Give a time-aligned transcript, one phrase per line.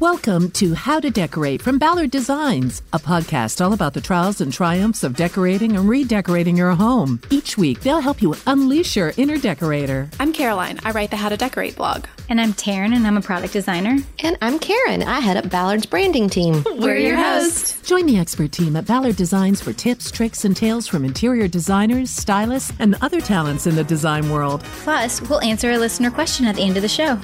[0.00, 4.52] Welcome to How to Decorate from Ballard Designs, a podcast all about the trials and
[4.52, 7.20] triumphs of decorating and redecorating your home.
[7.30, 10.08] Each week, they'll help you unleash your inner decorator.
[10.20, 10.78] I'm Caroline.
[10.84, 12.04] I write the How to Decorate blog.
[12.28, 13.96] And I'm Taryn, and I'm a product designer.
[14.20, 15.02] And I'm Karen.
[15.02, 16.62] I head up Ballard's branding team.
[16.76, 17.82] We're, your hosts.
[17.82, 22.10] Join the expert team at Ballard Designs for tips, tricks, and tales from interior designers,
[22.10, 24.62] stylists, and other talents in the design world.
[24.84, 27.18] Plus, we'll answer a listener question at the end of the show.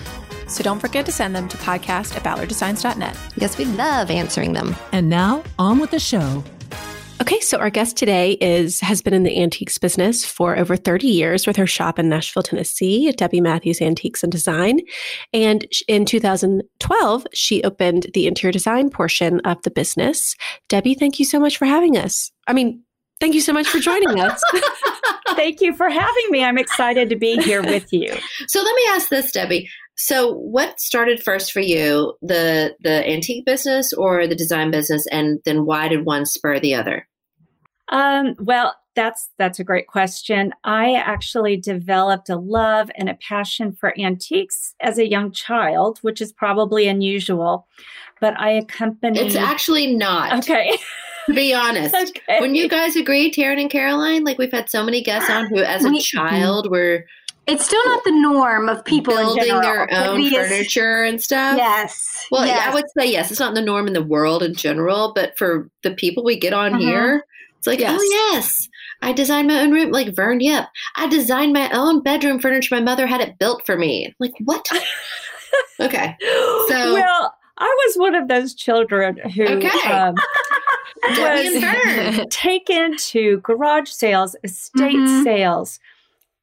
[0.49, 3.19] So don't forget to send them to podcast at ballarddesigns.net.
[3.37, 4.77] Yes, we love answering them.
[4.93, 6.45] And now, on with the show.
[7.21, 11.07] Okay, so our guest today is has been in the antiques business for over 30
[11.07, 14.80] years with her shop in Nashville, Tennessee, at Debbie Matthews Antiques and Design.
[15.33, 20.37] And in 2012, she opened the interior design portion of the business.
[20.69, 22.33] Debbie, thank you so much for having us.
[22.49, 22.83] I mean,
[23.21, 24.43] thank you so much for joining us.
[25.29, 26.45] thank you for having me.
[26.45, 28.15] I'm excited to be here with you.
[28.49, 29.71] So let me ask this, Debbie.
[29.97, 35.41] So, what started first for you, the the antique business or the design business, and
[35.45, 37.07] then why did one spur the other?
[37.88, 40.52] Um, well, that's that's a great question.
[40.65, 46.21] I actually developed a love and a passion for antiques as a young child, which
[46.21, 47.66] is probably unusual.
[48.21, 49.21] But I accompanied.
[49.21, 50.38] It's actually not.
[50.38, 50.77] Okay.
[51.27, 51.95] to be honest,
[52.29, 52.40] okay.
[52.40, 55.59] when you guys agreed, Taryn and Caroline, like we've had so many guests on who,
[55.59, 57.05] as a child, were
[57.46, 61.56] it's still not the norm of people building their own furniture and stuff.
[61.56, 62.26] Yes.
[62.30, 62.56] Well, yes.
[62.56, 63.30] Yeah, I would say yes.
[63.30, 66.53] It's not the norm in the world in general, but for the people we get
[66.53, 66.82] on uh-huh.
[66.82, 67.26] here,
[67.59, 67.98] it's like, yes.
[67.98, 68.69] oh yes,
[69.03, 69.91] I designed my own room.
[69.91, 72.75] Like Vern Yep, I designed my own bedroom furniture.
[72.75, 74.15] My mother had it built for me.
[74.19, 74.66] Like what?
[75.81, 76.16] okay.
[76.20, 79.92] So well, I was one of those children who okay.
[79.92, 80.15] um,
[81.04, 85.22] was taken to garage sales, estate mm-hmm.
[85.22, 85.78] sales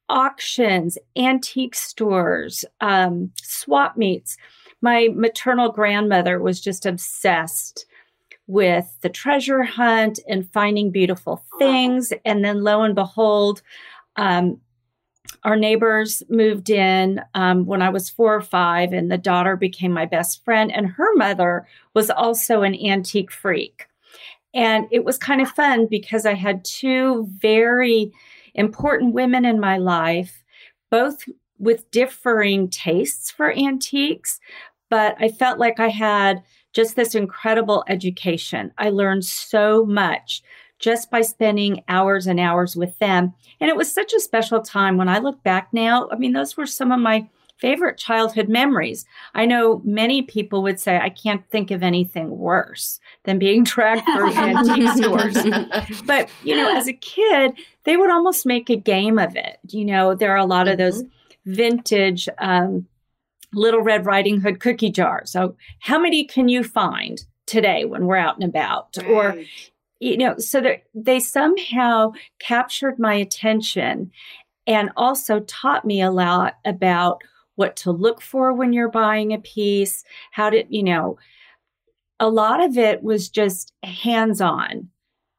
[0.08, 4.36] auctions, antique stores, um, swap meets.
[4.80, 7.86] My maternal grandmother was just obsessed
[8.46, 12.12] with the treasure hunt and finding beautiful things.
[12.24, 13.62] And then lo and behold,
[14.16, 14.60] um,
[15.44, 19.92] our neighbors moved in um, when I was four or five, and the daughter became
[19.92, 20.72] my best friend.
[20.72, 23.86] And her mother was also an antique freak.
[24.54, 28.12] And it was kind of fun because I had two very
[28.54, 30.42] important women in my life,
[30.90, 31.24] both
[31.58, 34.40] with differing tastes for antiques,
[34.90, 36.42] but I felt like I had
[36.72, 38.72] just this incredible education.
[38.78, 40.42] I learned so much
[40.78, 43.32] just by spending hours and hours with them.
[43.60, 46.08] And it was such a special time when I look back now.
[46.10, 47.28] I mean, those were some of my
[47.62, 49.04] favorite childhood memories.
[49.34, 54.04] I know many people would say, I can't think of anything worse than being dragged
[54.04, 56.02] through antique stores.
[56.04, 57.52] But, you know, as a kid,
[57.84, 59.60] they would almost make a game of it.
[59.68, 61.52] You know, there are a lot of those mm-hmm.
[61.54, 62.88] vintage um,
[63.54, 65.30] Little Red Riding Hood cookie jars.
[65.30, 68.96] So, how many can you find today when we're out and about?
[68.96, 69.08] Right.
[69.08, 69.36] Or,
[70.00, 70.64] you know, so
[70.96, 74.10] they somehow captured my attention
[74.66, 77.22] and also taught me a lot about
[77.62, 80.02] what to look for when you're buying a piece,
[80.32, 81.16] how to, you know,
[82.18, 84.88] a lot of it was just hands on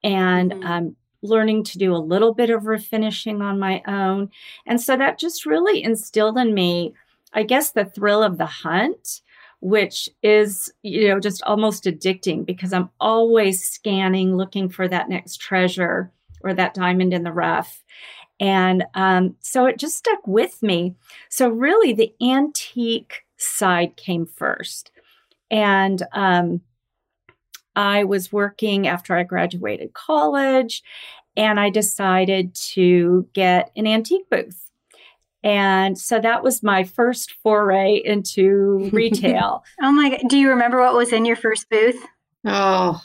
[0.05, 0.63] and mm-hmm.
[0.63, 4.29] um, learning to do a little bit of refinishing on my own.
[4.65, 6.93] And so that just really instilled in me,
[7.33, 9.19] I guess, the thrill of the hunt,
[9.59, 15.41] which is, you know, just almost addicting because I'm always scanning, looking for that next
[15.41, 16.09] treasure
[16.41, 17.83] or that diamond in the rough.
[18.43, 20.95] And um, so it just stuck with me.
[21.29, 24.91] So, really, the antique side came first.
[25.49, 26.59] And um,
[27.73, 30.83] I was working after I graduated college,
[31.37, 34.69] and I decided to get an antique booth.
[35.41, 39.63] And so that was my first foray into retail.
[39.81, 40.21] oh my God.
[40.27, 42.01] Do you remember what was in your first booth?
[42.45, 43.01] Oh,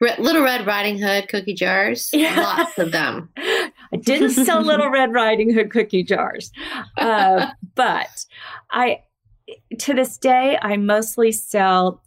[0.00, 2.10] Little Red Riding Hood cookie jars.
[2.18, 2.40] Yeah.
[2.40, 3.30] Lots of them.
[3.92, 6.50] I didn't sell Little Red Riding Hood cookie jars,
[6.96, 8.26] uh, but
[8.70, 9.02] I,
[9.78, 12.02] to this day, I mostly sell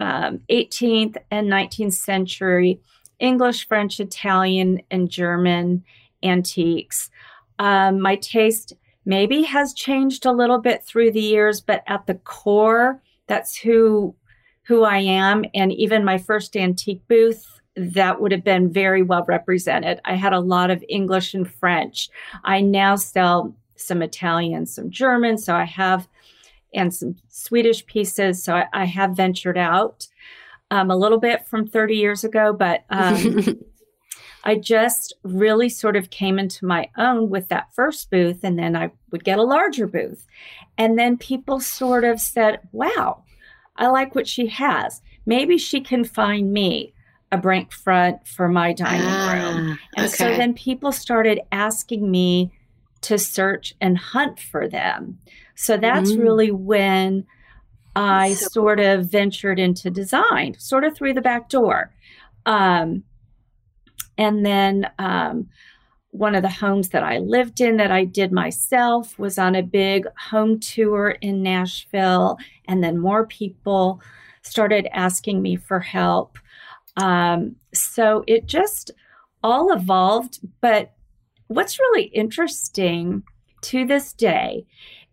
[0.00, 2.80] um, 18th and 19th century
[3.18, 5.82] English, French, Italian, and German
[6.22, 7.10] antiques.
[7.58, 8.74] Um, my taste
[9.06, 14.14] maybe has changed a little bit through the years, but at the core, that's who
[14.64, 15.44] who I am.
[15.54, 20.00] And even my first antique booth that would have been very well represented.
[20.04, 22.08] I had a lot of English and French.
[22.44, 25.36] I now sell some Italian, some German.
[25.38, 26.08] So I have,
[26.74, 28.42] and some Swedish pieces.
[28.42, 30.08] So I, I have ventured out
[30.70, 33.60] um, a little bit from 30 years ago, but um,
[34.44, 38.42] I just really sort of came into my own with that first booth.
[38.42, 40.26] And then I would get a larger booth.
[40.78, 43.22] And then people sort of said, wow,
[43.76, 45.02] I like what she has.
[45.26, 46.94] Maybe she can find me
[47.32, 49.78] a break front for my dining Ah, room.
[49.96, 52.52] And so then people started asking me
[53.02, 55.18] to search and hunt for them.
[55.54, 56.22] So that's Mm.
[56.22, 57.26] really when
[57.94, 61.90] I So sort of ventured into design, sort of through the back door.
[62.44, 63.04] Um,
[64.18, 65.48] and then um,
[66.10, 69.62] one of the homes that I lived in that I did myself was on a
[69.62, 72.38] big home tour in Nashville.
[72.66, 74.00] And then more people
[74.42, 76.38] started asking me for help.
[76.96, 78.90] Um, so it just
[79.42, 80.40] all evolved.
[80.60, 80.92] But
[81.48, 83.22] what's really interesting
[83.62, 84.66] to this day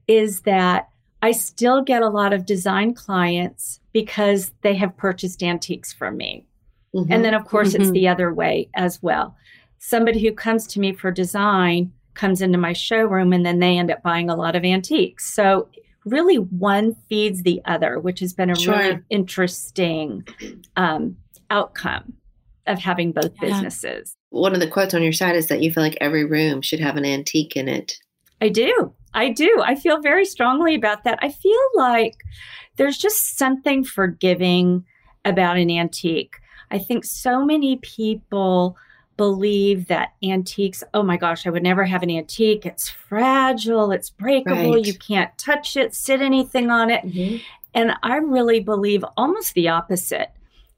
[0.08, 0.90] is that
[1.22, 6.46] I still get a lot of design clients because they have purchased antiques from me.
[6.94, 7.08] Mhm.
[7.10, 7.94] And then, of course, it's Mhm.
[7.94, 9.36] the other way as well.
[9.80, 13.90] Somebody who comes to me for design comes into my showroom and then they end
[13.90, 15.34] up buying a lot of antiques.
[15.34, 15.70] So,
[16.06, 18.78] really, one feeds the other, which has been a Sure.
[18.78, 20.26] really interesting
[20.76, 21.16] um,
[21.54, 22.14] outcome
[22.68, 23.50] of having both Yeah.
[23.50, 24.16] businesses.
[24.30, 26.80] One of the quotes on your site is that you feel like every room should
[26.80, 27.98] have an antique in it.
[28.42, 28.94] I do.
[29.14, 29.62] I do.
[29.64, 31.20] I feel very strongly about that.
[31.22, 32.16] I feel like
[32.78, 34.84] there's just something forgiving
[35.26, 36.36] about an antique.
[36.72, 38.76] I think so many people
[39.16, 42.66] believe that antiques, oh my gosh, I would never have an antique.
[42.66, 44.86] It's fragile, it's breakable, Right.
[44.86, 47.06] you can't touch it, sit anything on it.
[47.06, 47.38] Mm-hmm.
[47.76, 50.30] And I really believe almost the opposite.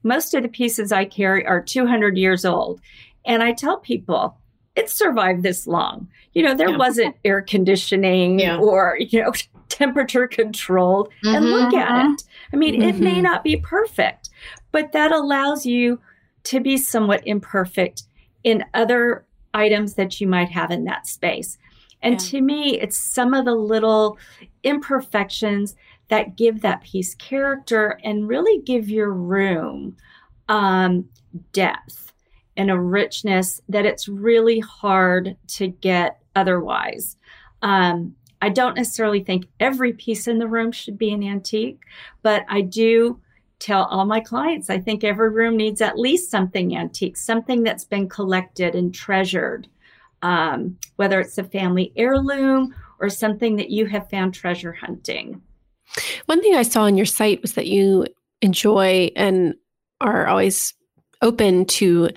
[0.06, 2.80] Most of the pieces I carry are 200 years old.
[3.26, 4.38] And I tell people,
[4.76, 6.08] it's survived this long.
[6.34, 6.78] You know, there Yeah.
[6.78, 8.60] wasn't air conditioning Yeah.
[8.60, 9.32] or, you know,
[9.70, 11.10] temperature controlled.
[11.24, 12.22] And look at it.
[12.54, 13.24] I mean, it may Mhm.
[13.24, 14.30] not be perfect,
[14.72, 16.00] but that allows you
[16.44, 18.04] to be somewhat imperfect
[18.44, 19.26] in other
[19.56, 21.58] items that you might have in that space.
[22.04, 22.28] And Yeah.
[22.30, 24.20] to me, it's some of the little
[24.64, 25.76] imperfections
[26.10, 29.96] that give that piece character and really give your room
[30.50, 31.10] um,
[31.52, 32.14] depth
[32.58, 37.18] and a richness that it's really hard to get otherwise.
[37.62, 41.82] Um, I don't necessarily think every piece in the room should be an antique,
[42.22, 43.20] but I do
[43.60, 47.86] tell all my clients I think every room needs at least something antique, something that's
[47.86, 49.68] been collected and treasured,
[50.22, 55.42] um, whether it's a family heirloom or something that you have found treasure hunting.
[56.26, 58.06] One thing I saw on your site was that you
[58.42, 59.56] enjoy and
[60.02, 60.74] are always
[61.22, 62.10] open to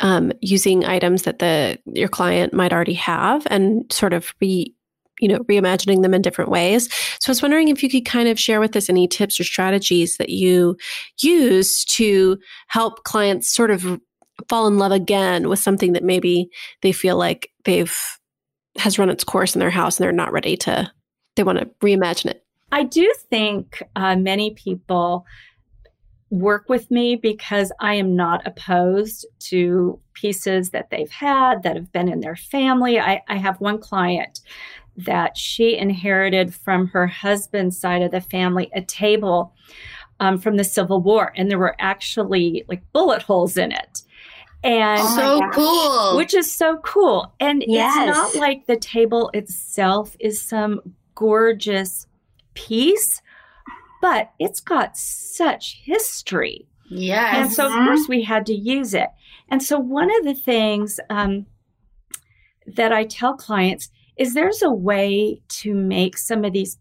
[0.00, 4.72] um, using items that the your client might already have and sort of re
[5.20, 6.92] you know reimagining them in different ways.
[7.20, 9.44] So I was wondering if you could kind of share with us any tips or
[9.44, 10.76] strategies that you
[11.20, 12.38] use to
[12.68, 14.00] help clients sort of
[14.48, 16.48] fall in love again with something that maybe
[16.82, 17.96] they feel like they've
[18.76, 20.90] has run its course in their house and they're not ready to
[21.36, 22.43] they want to reimagine it.
[22.72, 25.26] I do think uh, many people
[26.30, 31.92] work with me because I am not opposed to pieces that they've had that have
[31.92, 32.98] been in their family.
[32.98, 34.40] I, I have one client
[34.96, 39.54] that she inherited from her husband's side of the family a table
[40.20, 44.02] um, from the Civil War, and there were actually like bullet holes in it.
[44.62, 45.54] And Oh so gosh.
[45.54, 46.16] cool.
[46.16, 47.32] which is so cool.
[47.38, 47.94] And Yes.
[47.96, 50.80] it's not like the table itself is some
[51.14, 52.06] gorgeous
[52.54, 53.20] piece,
[54.00, 56.66] but it's got such history.
[56.90, 57.34] yes.
[57.34, 57.84] And so, of Mhm.
[57.86, 59.08] course, we had to use it.
[59.48, 61.46] And so, one of the things um,
[62.66, 66.76] that I tell clients is there's a way to make some of these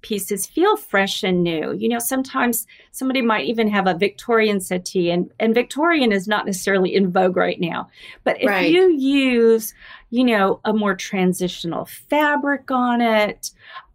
[0.00, 1.74] pieces feel fresh and new.
[1.74, 6.46] You know, sometimes somebody might even have a Victorian settee, and, and Victorian is not
[6.46, 7.88] necessarily in vogue right now.
[8.24, 8.72] But if Right.
[8.72, 9.74] you use,
[10.08, 13.50] you know, a more transitional fabric on it,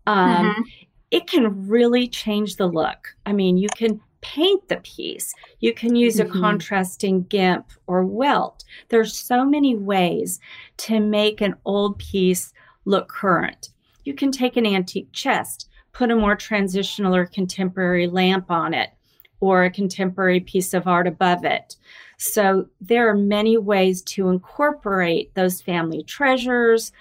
[0.06, 0.64] um, Mhm.
[1.14, 3.16] It can really change the look.
[3.28, 6.42] I mean, you can paint the piece, you can use a Mhm.
[6.42, 8.64] contrasting gimp or welt.
[8.90, 10.40] There's so many ways
[10.78, 12.52] to make an old piece
[12.86, 13.70] look current.
[14.06, 18.90] You can take an antique chest, put a more transitional or contemporary lamp on it,
[19.40, 21.76] or a contemporary piece of art above it.
[22.18, 26.92] So there are many ways to incorporate those family treasures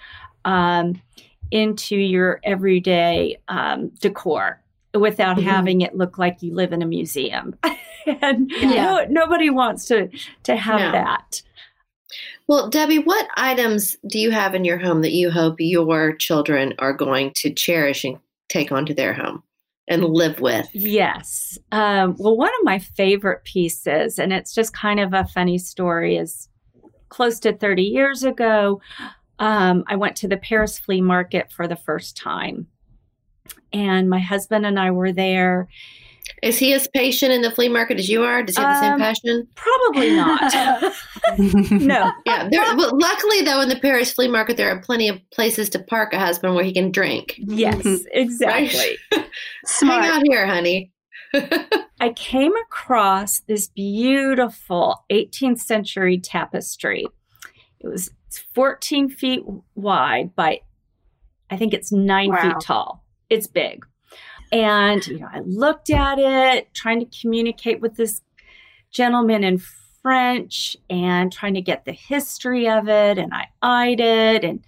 [0.45, 1.01] um,
[1.53, 4.59] into your everyday um, decor
[4.95, 5.43] without Mhm.
[5.43, 7.55] having it look like you live in a museum.
[8.21, 8.83] and Yeah.
[8.83, 10.09] no, nobody wants to
[10.43, 10.91] to have No.
[10.91, 11.41] that.
[12.47, 16.73] Well, Debbie, what items do you have in your home that you hope your children
[16.79, 18.17] are going to cherish and
[18.49, 19.43] take onto their home
[19.87, 20.67] and live with?
[20.73, 21.57] Yes.
[21.71, 26.17] Um, well, one of my favorite pieces, and it's just kind of a funny story,
[26.17, 26.49] is
[27.09, 28.81] close to 30 years ago.
[29.39, 32.67] Um, I went to the Paris flea market for the first time.
[33.71, 35.67] And my husband and I were there.
[36.41, 38.43] Is he as patient in the flea market as you are?
[38.43, 39.47] Does he have the same Um, passion?
[39.55, 40.53] Probably not.
[41.37, 42.11] no.
[42.25, 42.49] Yeah.
[42.49, 45.79] There, well, luckily, though, in the Paris flea market, there are plenty of places to
[45.79, 47.35] park a husband where he can drink.
[47.37, 48.97] Yes, exactly.
[49.81, 50.91] Hang out here, honey.
[51.99, 57.05] I came across this beautiful 18th century tapestry.
[57.79, 59.43] It was 14 feet
[59.75, 60.61] wide by,
[61.49, 62.41] I think it's nine Wow.
[62.41, 63.05] feet tall.
[63.29, 63.85] It's big.
[64.51, 68.21] And, you know, I looked at it, trying to communicate with this
[68.91, 69.59] gentleman in
[70.03, 73.17] French and trying to get the history of it.
[73.17, 74.63] And I eyed it and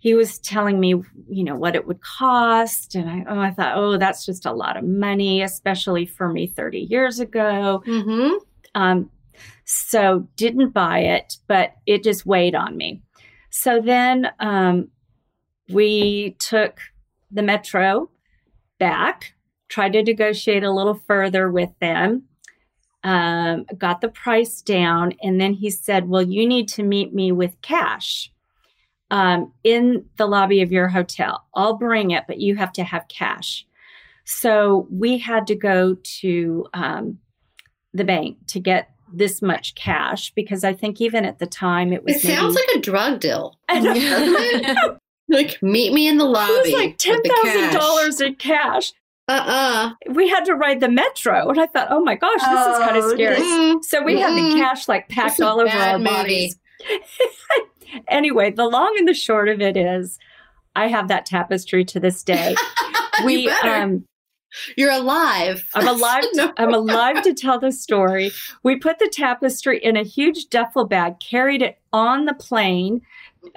[0.00, 0.96] he was telling me,
[1.30, 2.94] you know, what it would cost.
[2.94, 6.46] And I, oh, I thought, oh, that's just a lot of money, especially for me
[6.46, 7.82] 30 years ago.
[7.86, 8.34] Mm-hmm.
[8.74, 9.10] Um,
[9.64, 13.02] so didn't buy it, but it just weighed on me.
[13.50, 14.88] So then um,
[15.68, 16.80] we took
[17.30, 18.10] the metro
[18.78, 19.34] back,
[19.68, 22.24] tried to negotiate a little further with them,
[23.02, 27.32] um, got the price down, and then he said, "Well, you need to meet me
[27.32, 28.30] with cash."
[29.10, 31.44] Um, in the lobby of your hotel.
[31.54, 33.64] I'll bring it, but you have to have cash.
[34.24, 37.18] So we had to go to um,
[37.92, 42.02] the bank to get this much cash because I think even at the time it
[42.04, 43.56] was It sounds like a drug deal.
[43.68, 43.94] I know.
[43.94, 44.98] doesn't it?
[45.26, 46.52] Like, meet me in the lobby.
[46.52, 47.72] it was like ten thousand cash.
[47.72, 48.92] dollars in cash.
[49.26, 49.92] Uh-uh.
[50.10, 52.96] We had to ride the metro, and I thought, oh my gosh, this is kind
[52.98, 53.36] of Oh, scary.
[53.36, 56.10] Mm, So we had the cash like packed all over our movie.
[56.10, 56.58] bodies.
[58.08, 60.18] anyway, the long and the short of it is,
[60.76, 62.54] I have that tapestry to this day.
[63.24, 64.04] We um
[64.76, 65.68] You're alive.
[65.74, 66.24] I'm alive.
[66.34, 68.32] To, I'm alive to tell the story.
[68.62, 73.02] We put the tapestry in a huge duffel bag, carried it on the plane.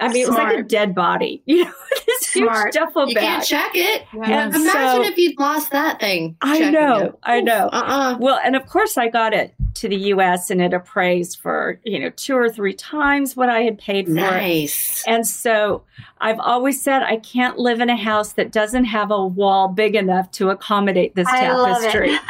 [0.00, 1.72] I mean, it was like a dead body, you know,
[2.06, 2.66] this Smart.
[2.66, 3.24] huge duffel You bag.
[3.24, 4.02] can't check it.
[4.12, 6.36] And Imagine so- if you'd lost that thing.
[6.40, 7.14] I know, it.
[7.22, 7.68] I know.
[7.72, 8.16] Uh-uh.
[8.20, 10.50] Well, and of course, I got it to the U.S.
[10.50, 14.12] and it appraised for you know two or three times what I had paid for
[14.12, 14.14] it.
[14.14, 15.04] Nice.
[15.06, 15.82] And so
[16.20, 19.94] I've always said I can't live in a house that doesn't have a wall big
[19.94, 22.10] enough to accommodate this I love tapestry.
[22.14, 22.20] it.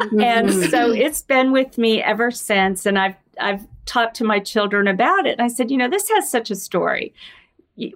[0.20, 0.70] and Mhm.
[0.70, 5.26] so it's been with me ever since and i've i've talked to my children about
[5.26, 7.12] it and i said you know this has such a story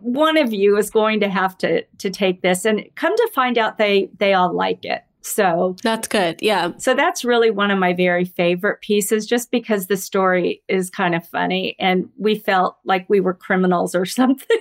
[0.01, 3.59] one of you is going to have to to take this and come to find
[3.59, 6.41] out they they all like it so That's good.
[6.43, 6.73] Yeah.
[6.79, 11.15] so that's really one of my very favorite pieces just because the story is kind
[11.15, 14.59] of funny and we felt like we were criminals or something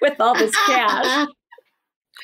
[0.00, 1.28] with all this cash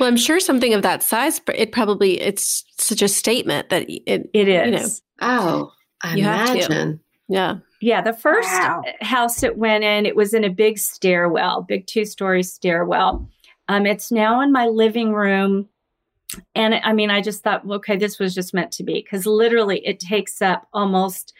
[0.00, 3.88] Well, I'm sure something of that size, but it probably it's such a statement that
[3.88, 4.30] it.
[4.32, 5.32] it is You know.
[5.40, 6.52] oh, I You have to.
[6.54, 7.00] imagine.
[7.28, 7.56] Yeah.
[7.80, 8.82] Yeah, the first Wow.
[9.00, 13.28] house it went in, it was in a big stairwell, big two story stairwell.
[13.68, 15.68] Um, it's now in my living room.
[16.54, 19.86] And I mean, I just thought, okay, this was just meant to be because literally
[19.86, 21.32] it takes up almost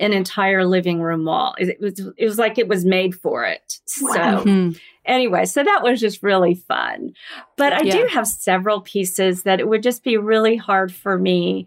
[0.00, 1.54] an entire living room wall.
[1.58, 3.78] It was it was like it was made for it.
[4.00, 4.12] Wow.
[4.12, 4.80] So Mhm.
[5.04, 7.12] anyway, so that was just really fun.
[7.56, 11.66] But I do have several pieces that it would just be really hard for me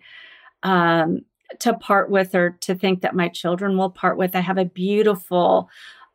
[0.63, 1.21] um,
[1.59, 4.35] to part with or to think that my children will part with.
[4.35, 5.69] I have a beautiful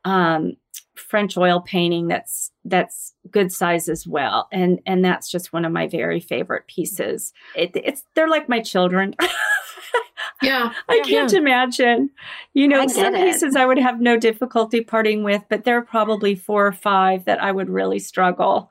[0.04, 0.52] um,
[0.94, 5.72] French oil painting that's that's good size as well, and and that's just one of
[5.72, 7.32] my very favorite pieces.
[7.56, 9.14] It, it's they're like my children.
[10.40, 10.72] Yeah.
[10.88, 11.02] I Yeah.
[11.04, 12.10] can't imagine.
[12.54, 13.24] You know, some it.
[13.24, 17.24] pieces I would have no difficulty parting with, but there are probably four or five
[17.26, 18.70] that I would really struggle.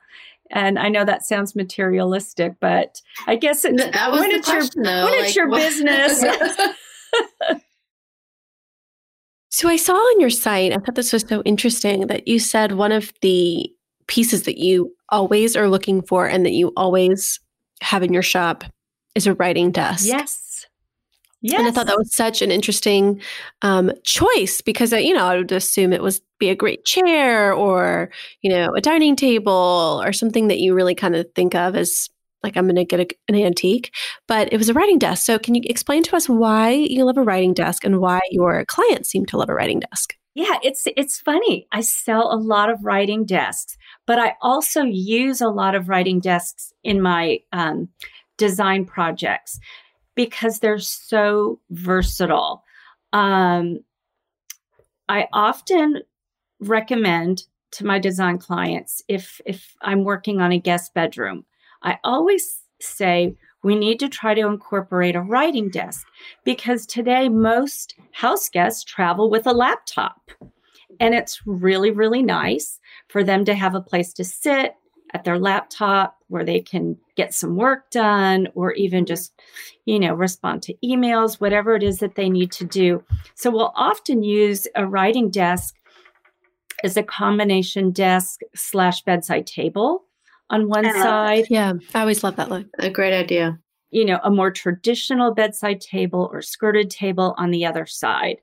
[0.52, 4.58] And I know that sounds materialistic, but I guess it's That was when it's your
[4.58, 5.06] question, though.
[5.06, 6.24] when it's your what- business.
[9.54, 12.72] So I saw on your site, I thought this was so interesting that you said
[12.72, 13.70] one of the
[14.08, 17.40] pieces that you always are looking for and that you always
[17.82, 18.64] have in your shop
[19.14, 20.06] is a writing desk.
[20.08, 20.51] yes.
[21.42, 21.60] Yes.
[21.60, 23.20] And I thought that was such an interesting
[23.64, 27.52] um, choice because, uh, you know, I would assume it was be a great chair
[27.52, 31.76] or, you know, a dining table or something that you really kind of think of
[31.76, 32.10] as
[32.44, 33.94] like, I'm going to get a, an antique.
[34.28, 35.26] But it was a writing desk.
[35.26, 38.64] So can you explain to us why you love a writing desk and why your
[38.66, 40.16] clients seem to love a writing desk?
[40.34, 41.68] Yeah, it's it's funny.
[41.74, 46.22] I sell a lot of writing desks, but I also use a lot of writing
[46.22, 47.90] desks in my um,
[48.38, 49.60] design projects
[50.16, 52.64] because they're so versatile.
[53.14, 53.80] Um,
[55.10, 56.02] I often
[56.60, 61.46] recommend to my design clients if if I'm working on a guest bedroom,
[61.84, 66.06] I always say we need to try to incorporate a writing desk
[66.44, 70.32] because today most house guests travel with a laptop.
[71.00, 74.76] And it's really, really nice for them to have a place to sit,
[75.14, 79.34] at their laptop where they can get some work done or even just,
[79.86, 83.04] you know, respond to emails, whatever it is that they need to do.
[83.36, 85.76] So we'll often use a writing desk
[86.84, 90.06] as a combination desk slash bedside table
[90.50, 91.46] on one side.
[91.50, 92.68] Yeah, I always love that look.
[92.80, 93.60] A great idea.
[93.92, 98.38] You know, a more traditional bedside table or skirted table on the other side.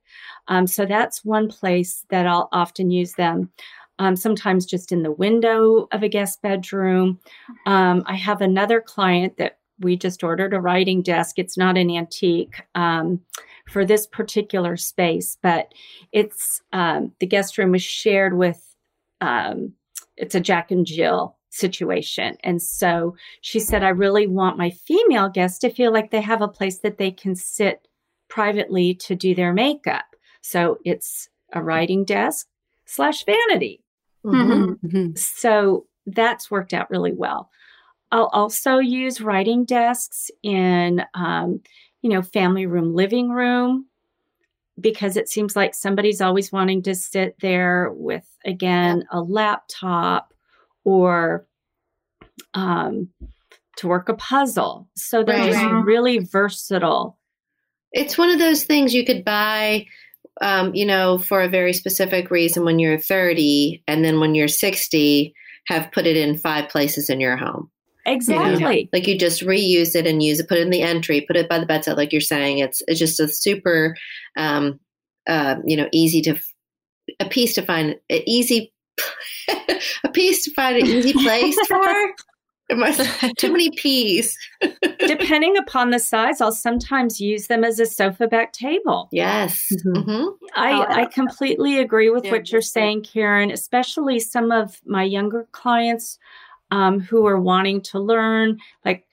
[0.48, 3.50] Um, so that's one place that I'll often use them
[3.99, 7.19] um, sometimes just in the window of a guest bedroom.
[7.67, 11.38] Um, I have another client that we just ordered a writing desk.
[11.38, 13.21] It's not an antique um,
[13.71, 15.73] for this particular space, but
[16.12, 18.62] it's um, the guest room is shared with.
[19.21, 19.75] Um,
[20.17, 22.37] it's a Jack and Jill situation.
[22.43, 26.43] And so she said, I really want my female guests to feel like they have
[26.43, 27.87] a place that they can sit
[28.28, 30.05] privately to do their makeup.
[30.40, 32.47] So it's a writing desk
[32.85, 33.83] slash vanity.
[34.25, 34.87] Mm-hmm.
[34.87, 35.16] Mm-hmm.
[35.16, 37.50] So that's worked out really well.
[38.10, 41.60] I'll also use writing desks in, um,
[42.02, 43.87] you know, family room, living room,
[44.80, 50.32] because it seems like somebody's always wanting to sit there with, again, a laptop
[50.84, 51.46] or
[52.54, 53.08] um,
[53.76, 54.88] to work a puzzle.
[54.96, 55.52] So they're right.
[55.52, 57.18] just really versatile.
[57.92, 59.87] It's one of those things you could buy
[60.40, 64.49] um, you know, for a very specific reason when you're 30 and then when you're
[64.49, 65.35] 60,
[65.66, 67.71] have put it in five places in your home.
[68.07, 68.52] Exactly.
[68.52, 71.21] You know, like you just reuse it and use it, put it in the entry,
[71.21, 72.59] put it by the bedside, like you're saying.
[72.59, 73.95] It's it's just a super,
[74.37, 74.80] um,
[75.28, 76.40] uh, you know, easy to
[77.21, 78.73] a piece to find, easy,
[80.04, 82.14] a piece to find an easy place for.
[83.38, 84.37] Too many peas.
[85.06, 89.08] Depending upon the size, I'll sometimes use them as a sofa back table.
[89.10, 89.66] Yes.
[89.72, 90.10] Mm-hmm.
[90.10, 90.28] Mm-hmm.
[90.54, 95.48] I, I completely agree with yeah, what you're saying, Karen, especially some of my younger
[95.52, 96.18] clients
[96.70, 98.58] um, who are wanting to learn.
[98.84, 99.06] Like,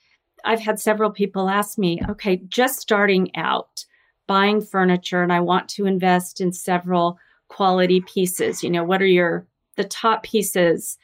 [0.44, 3.86] I've had several people ask me, okay, just starting out
[4.28, 7.18] buying furniture, and I want to invest in several
[7.48, 8.64] quality pieces.
[8.64, 10.98] You know, what are your the top pieces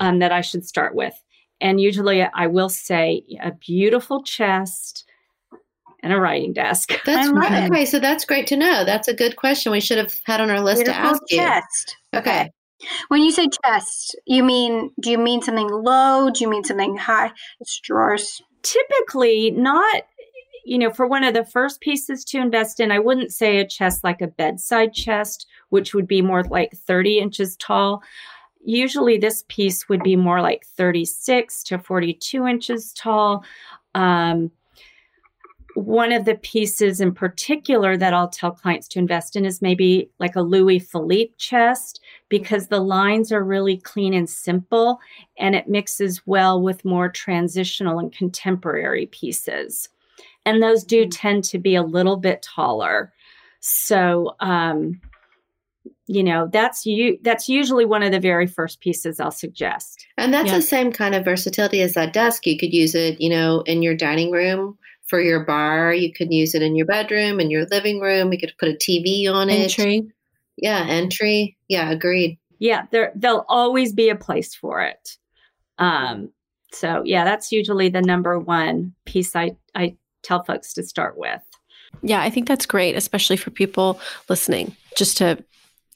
[0.00, 1.14] um, that I should start with?
[1.60, 5.04] And usually I will say a beautiful chest
[6.02, 6.92] and a writing desk.
[7.04, 7.70] That's right.
[7.70, 8.84] Okay, so that's great to know.
[8.84, 11.96] That's a good question we should have had on our list beautiful to ask chest.
[12.12, 12.18] you.
[12.20, 12.50] Okay.
[13.08, 16.30] When you say chest, you mean do you mean something low?
[16.30, 17.32] Do you mean something high?
[17.60, 18.42] It's drawers.
[18.62, 20.02] Typically, not
[20.66, 23.66] you know, for one of the first pieces to invest in, I wouldn't say a
[23.66, 28.02] chest like a bedside chest, which would be more like 30 inches tall
[28.66, 33.44] usually this piece would be more like 36 to 42 inches tall.
[33.94, 34.50] Um,
[35.74, 40.10] one of the pieces in particular that I'll tell clients to invest in is maybe
[40.18, 42.00] like a Louis Philippe chest
[42.30, 44.98] because the lines are really clean and simple
[45.38, 49.90] and it mixes well with more transitional and contemporary pieces.
[50.46, 51.10] And those do mm.
[51.12, 53.12] tend to be a little bit taller.
[53.60, 55.00] So, um,
[56.08, 60.06] you know that's you that's usually one of the very first pieces i'll suggest.
[60.16, 60.56] And that's yeah.
[60.56, 62.46] the same kind of versatility as that desk.
[62.46, 65.94] You could use it you know in your dining room for your bar.
[65.94, 68.32] You could use it in your bedroom in your living room.
[68.32, 69.78] You could put a tv on it.
[69.78, 70.08] Entry.
[70.56, 71.56] Yeah entry.
[71.68, 72.38] Yeah agreed.
[72.58, 75.16] Yeah there there'll always be a place for it.
[75.78, 76.30] Um
[76.72, 81.42] so yeah that's usually the number one piece i i tell folks to start with.
[82.02, 85.42] Yeah i think that's great especially for people listening just to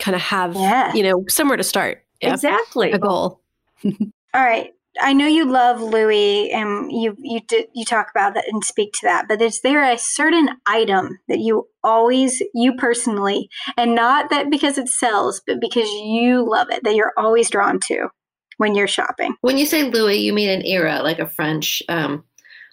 [0.00, 0.92] kind of have, yeah.
[0.94, 2.04] you know, somewhere to start.
[2.20, 2.34] Yeah.
[2.34, 2.92] Exactly.
[2.92, 3.40] A goal.
[3.84, 3.92] All
[4.34, 4.72] right.
[5.00, 8.92] I know you love Louis and you you did you talk about that and speak
[8.94, 14.30] to that, but is there a certain item that you always you personally and not
[14.30, 18.08] that because it sells, but because you love it that you're always drawn to
[18.56, 19.36] when you're shopping?
[19.42, 22.24] When you say Louis, you mean an era, like a French um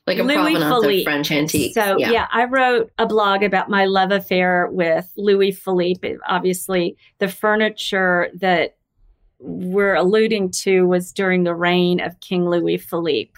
[0.07, 0.99] like a Louis provenance Philippe.
[0.99, 1.73] of French antique.
[1.73, 2.11] So yeah.
[2.11, 2.27] yeah.
[2.31, 6.15] I wrote a blog about my love affair with Louis Philippe.
[6.27, 8.77] Obviously, the furniture that
[9.39, 13.33] we're alluding to was during the reign of King Louis Philippe,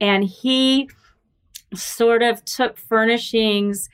[0.00, 0.88] and he
[1.74, 3.90] sort of took furnishings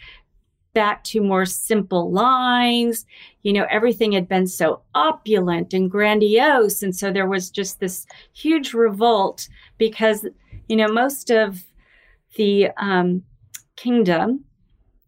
[0.75, 3.07] back to more simple lines.
[3.42, 6.83] You know, everything had been so opulent and grandiose.
[6.83, 9.48] And so there was just this huge revolt
[9.79, 10.27] because,
[10.68, 11.64] you know, most of
[12.37, 13.23] the um,
[13.77, 14.45] kingdom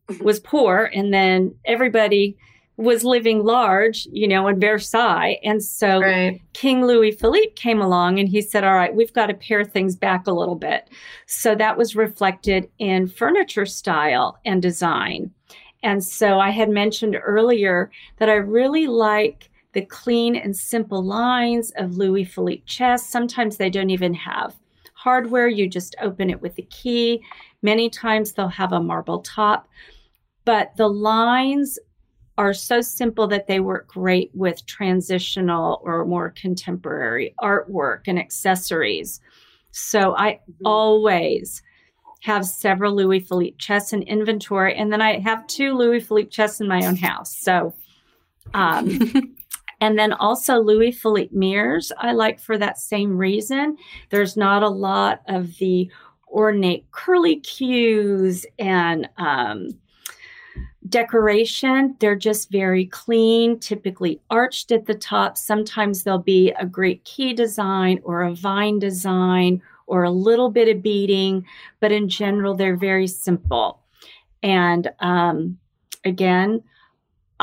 [0.08, 0.24] mm-hmm.
[0.24, 2.36] was poor, and then everybody
[2.76, 5.38] was living large, you know, in Versailles.
[5.44, 6.40] And so right.
[6.54, 9.94] King Louis Philippe came along and he said, All right, we've got to pare things
[9.94, 10.90] back a little bit.
[11.26, 15.30] So that was reflected in furniture style and design.
[15.84, 21.72] And so I had mentioned earlier that I really like the clean and simple lines
[21.76, 23.08] of Louis Philippe chess.
[23.08, 24.54] Sometimes they don't even have
[25.04, 27.22] hardware, you just open it with a key.
[27.60, 29.68] Many times they'll have a marble top,
[30.46, 31.78] but the lines
[32.38, 39.20] are so simple that they work great with transitional or more contemporary artwork and accessories.
[39.72, 40.66] So I mm-hmm.
[40.66, 41.62] always
[42.22, 46.62] have several Louis Philippe chests in inventory, and then I have two Louis Philippe chests
[46.62, 47.36] in my own house.
[47.36, 47.74] So,
[48.54, 49.36] um,
[49.80, 53.76] and then also Louis Philippe mirrors, I like for that same reason.
[54.10, 55.90] There's not a lot of the
[56.28, 59.68] ornate curly cues and um,
[60.88, 61.96] decoration.
[62.00, 65.36] They're just very clean, typically arched at the top.
[65.36, 70.68] Sometimes there'll be a Greek key design or a vine design or a little bit
[70.68, 71.44] of beading,
[71.80, 73.80] but in general, they're very simple.
[74.42, 75.58] And um,
[76.04, 76.62] again,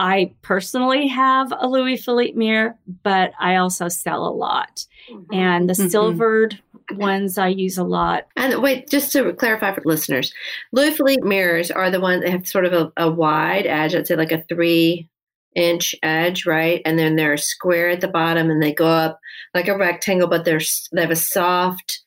[0.02, 4.84] I personally have a Louis Philippe mirror, but I also sell a lot.
[5.12, 5.34] Mm-hmm.
[5.34, 5.90] And the mm-hmm.
[5.90, 6.60] silvered
[6.94, 8.26] ones I use a lot.
[8.36, 10.34] And wait, just to clarify for listeners,
[10.72, 14.08] Louis Philippe mirrors are the ones that have sort of a, a wide edge, I'd
[14.08, 15.08] say like a three
[15.56, 16.82] inch edge, right?
[16.84, 19.20] And then they're square at the bottom and they go up
[19.54, 20.62] like a rectangle, but they're,
[20.94, 22.02] they have a soft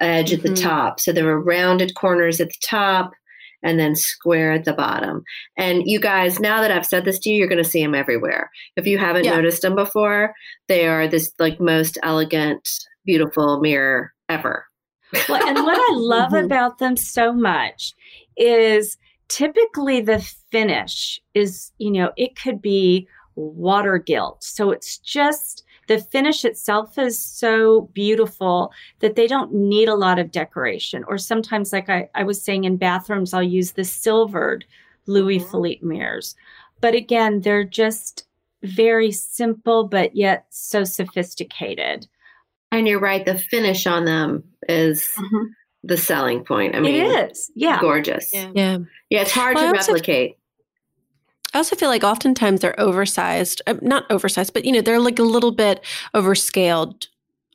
[0.00, 0.36] edge mm-hmm.
[0.36, 0.68] at the mm-hmm.
[0.68, 1.00] top.
[1.00, 3.10] So there are rounded corners at the top
[3.64, 5.24] and then square at the bottom.
[5.56, 7.94] And you guys, now that I've said this to you, you're going to see them
[7.94, 8.50] everywhere.
[8.76, 9.34] If you haven't yeah.
[9.34, 10.34] noticed them before,
[10.68, 12.68] they are this like most elegant,
[13.04, 14.66] beautiful mirror ever.
[15.28, 16.44] well, and what I love mm-hmm.
[16.44, 17.94] about them so much
[18.36, 18.96] is
[19.28, 20.20] typically the
[20.52, 24.44] finish is, you know, it could be water gilt.
[24.44, 30.18] So it's just the finish itself is so beautiful that they don't need a lot
[30.18, 31.04] of decoration.
[31.06, 34.64] Or sometimes, like I, I was saying in bathrooms, I'll use the silvered
[35.06, 35.50] Louis mm-hmm.
[35.50, 36.34] Philippe mirrors.
[36.80, 38.26] But again, they're just
[38.62, 42.06] very simple, but yet so sophisticated.
[42.72, 45.44] And you're right, the finish on them is mm-hmm.
[45.82, 46.74] the selling point.
[46.74, 47.50] I mean, it is.
[47.54, 47.80] Yeah.
[47.80, 48.32] Gorgeous.
[48.32, 48.50] Yeah.
[48.54, 48.78] Yeah,
[49.10, 50.36] yeah it's hard well, to replicate.
[51.54, 55.18] I also feel like oftentimes they're oversized, uh, not oversized, but you know, they're like
[55.18, 57.06] a little bit overscaled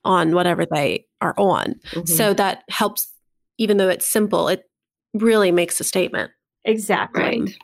[0.05, 1.75] on whatever they are on.
[1.91, 2.05] Mm-hmm.
[2.05, 3.11] So that helps,
[3.57, 4.63] even though it's simple, it
[5.13, 6.31] really makes a statement.
[6.63, 7.21] Exactly.
[7.21, 7.57] Right.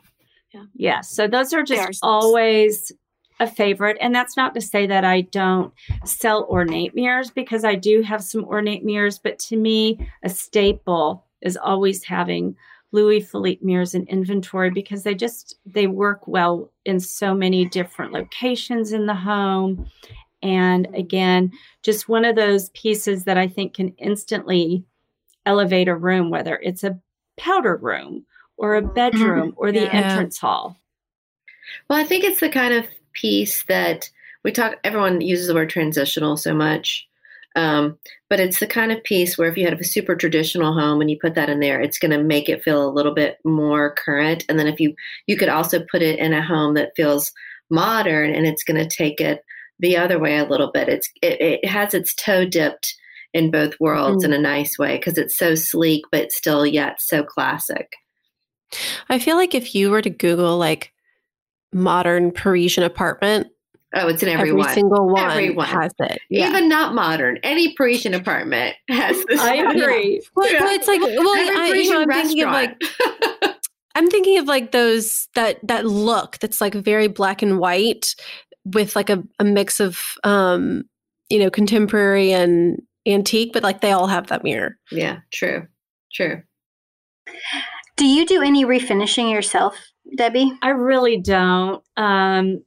[0.52, 0.64] Yeah.
[0.74, 1.00] yeah.
[1.00, 2.92] So those are just always
[3.40, 3.96] a favorite.
[4.00, 5.72] And that's not to say that I don't
[6.04, 11.24] sell ornate mirrors because I do have some ornate mirrors, but to me, a staple
[11.42, 12.56] is always having
[12.96, 18.12] Louis Philippe mirrors in inventory because they just they work well in so many different
[18.12, 19.86] locations in the home.
[20.42, 24.82] And again, just one of those pieces that I think can instantly
[25.44, 26.98] elevate a room, whether it's a
[27.36, 28.24] powder room
[28.56, 29.58] or a bedroom mm-hmm.
[29.58, 29.92] or the yeah.
[29.92, 30.78] entrance hall.
[31.90, 34.08] Well, I think it's the kind of piece that
[34.42, 37.05] we talk, everyone uses the word transitional so much.
[37.56, 41.00] Um, but it's the kind of piece where if you have a super traditional home
[41.00, 43.38] and you put that in there, it's going to make it feel a little bit
[43.44, 44.44] more current.
[44.48, 44.94] And then if you
[45.26, 47.32] you could also put it in a home that feels
[47.70, 49.42] modern, and it's going to take it
[49.78, 50.88] the other way a little bit.
[50.88, 52.94] It's it, it has its toe dipped
[53.32, 54.28] in both worlds mm.
[54.28, 57.92] in a nice way because it's so sleek, but still yet so classic.
[59.08, 60.92] I feel like if you were to Google like
[61.72, 63.48] modern Parisian apartment,
[63.94, 64.74] Oh, it's in every, every one.
[64.74, 65.30] single one.
[65.30, 66.18] Everyone has it.
[66.28, 66.48] Yeah.
[66.48, 67.38] Even not modern.
[67.42, 69.40] Any Parisian apartment has this.
[69.40, 70.22] I agree.
[70.36, 70.60] well, yeah.
[70.60, 72.80] well, it's like well, I, you know, I'm thinking of like
[73.94, 78.14] I'm thinking of like those that that look that's like very black and white
[78.64, 80.84] with like a, a mix of um
[81.30, 84.76] you know contemporary and antique, but like they all have that mirror.
[84.90, 85.66] Yeah, true,
[86.12, 86.42] true.
[87.96, 89.76] Do you do any refinishing yourself,
[90.16, 90.52] Debbie?
[90.60, 91.82] I really don't.
[91.96, 92.62] Um,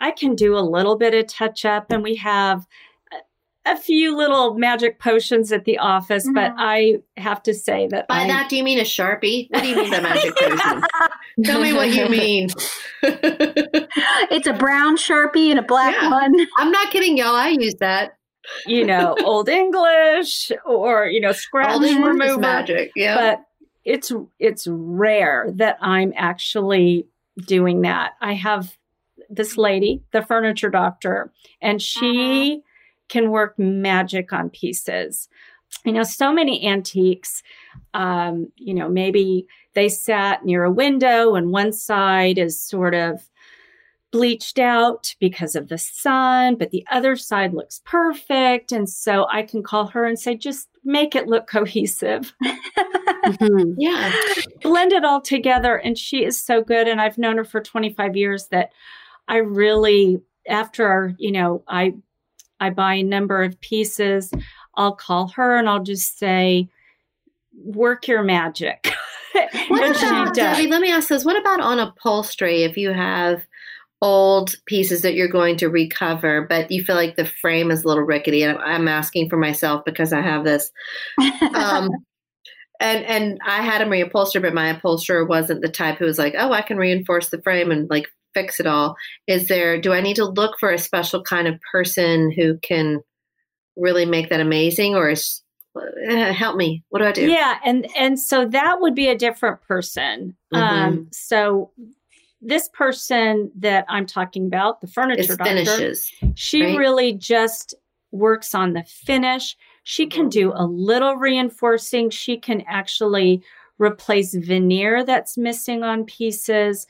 [0.00, 2.66] I can do a little bit of touch up, and we have
[3.66, 6.34] a few little magic potions at the office, mm-hmm.
[6.34, 9.48] but I have to say that by I, that do you mean a sharpie?
[9.50, 10.82] What do you mean by magic potion?
[11.44, 12.48] Tell me what you mean.
[13.02, 16.10] it's a brown sharpie and a black yeah.
[16.10, 16.46] one.
[16.56, 17.34] I'm not kidding, y'all.
[17.34, 18.16] I use that.
[18.64, 22.38] You know, Old English or you know, scratch Old remover.
[22.38, 23.16] magic, yeah.
[23.16, 23.44] But
[23.84, 27.08] it's it's rare that I'm actually
[27.44, 28.12] doing that.
[28.20, 28.76] I have
[29.28, 32.60] this lady, the furniture doctor, and she uh-huh.
[33.08, 35.28] can work magic on pieces.
[35.84, 37.42] You know, so many antiques,
[37.94, 43.28] um, you know, maybe they sat near a window and one side is sort of
[44.10, 48.72] bleached out because of the sun, but the other side looks perfect.
[48.72, 52.32] And so I can call her and say, just make it look cohesive.
[52.44, 53.72] mm-hmm.
[53.76, 54.12] Yeah.
[54.62, 55.76] Blend it all together.
[55.76, 56.88] And she is so good.
[56.88, 58.70] And I've known her for 25 years that
[59.28, 61.94] I really after you know I
[62.60, 64.32] I buy a number of pieces,
[64.74, 66.68] I'll call her and I'll just say,
[67.54, 68.92] "Work your magic."
[69.68, 70.68] what about Debbie?
[70.68, 72.62] Let me ask this: What about on upholstery?
[72.62, 73.46] If you have
[74.02, 77.88] old pieces that you're going to recover, but you feel like the frame is a
[77.88, 80.70] little rickety, and I'm asking for myself because I have this.
[81.54, 81.90] Um,
[82.80, 86.34] and and I had them reupholstered, but my upholsterer wasn't the type who was like,
[86.38, 88.96] "Oh, I can reinforce the frame and like fix it all."
[89.26, 89.80] Is there?
[89.80, 93.00] Do I need to look for a special kind of person who can
[93.76, 95.42] really make that amazing, or is
[95.76, 96.82] uh, help me?
[96.88, 97.26] What do I do?
[97.28, 100.36] Yeah, and and so that would be a different person.
[100.52, 100.62] Mm-hmm.
[100.62, 101.70] Um, so
[102.40, 106.78] this person that I'm talking about, the furniture it's doctor, finishes, she right?
[106.78, 107.74] really just
[108.12, 109.56] works on the finish.
[109.84, 112.10] She can do a little reinforcing.
[112.10, 113.42] She can actually
[113.78, 116.86] replace veneer that's missing on pieces,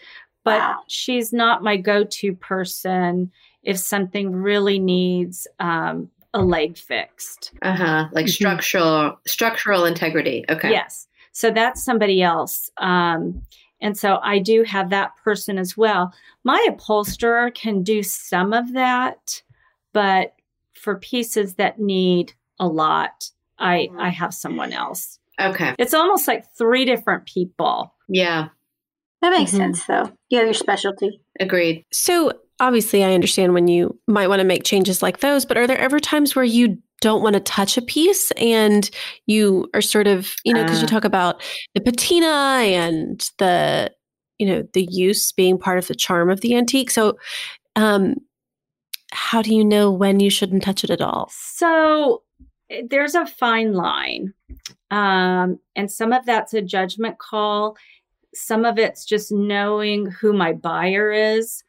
[0.46, 0.78] but wow.
[0.86, 3.32] she's not my go to person
[3.64, 7.50] if something really needs um, a leg fixed.
[7.62, 8.08] Uh huh.
[8.12, 8.30] Like mm-hmm.
[8.30, 10.44] structural structural integrity.
[10.48, 10.70] Okay.
[10.70, 11.08] Yes.
[11.32, 12.70] So that's somebody else.
[12.78, 13.42] Um,
[13.80, 16.14] and so I do have that person as well.
[16.44, 19.42] My upholsterer can do some of that,
[19.92, 20.36] but
[20.74, 25.18] for pieces that need a lot, I I have someone else.
[25.40, 25.74] Okay.
[25.76, 27.92] It's almost like three different people.
[28.08, 28.50] Yeah.
[29.22, 29.58] That makes mm-hmm.
[29.58, 30.12] sense though.
[30.28, 31.20] You have your specialty.
[31.40, 31.84] Agreed.
[31.92, 35.66] So obviously I understand when you might want to make changes like those, but are
[35.66, 38.88] there ever times where you don't want to touch a piece and
[39.26, 41.42] you are sort of, you know, because uh, you talk about
[41.74, 43.90] the patina and the,
[44.38, 46.90] you know, the use being part of the charm of the antique.
[46.90, 47.18] So
[47.74, 48.14] um
[49.12, 51.30] how do you know when you shouldn't touch it at all?
[51.32, 52.22] So
[52.70, 54.34] Eh, there's a fine line.
[54.90, 57.76] Um, and some of that's a judgment call.
[58.36, 61.64] Some of it's just knowing who my buyer is.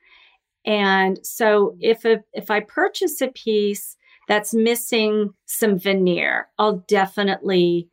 [0.66, 3.96] And so if a, if I purchase a piece
[4.28, 7.90] that's missing some veneer, I'll definitely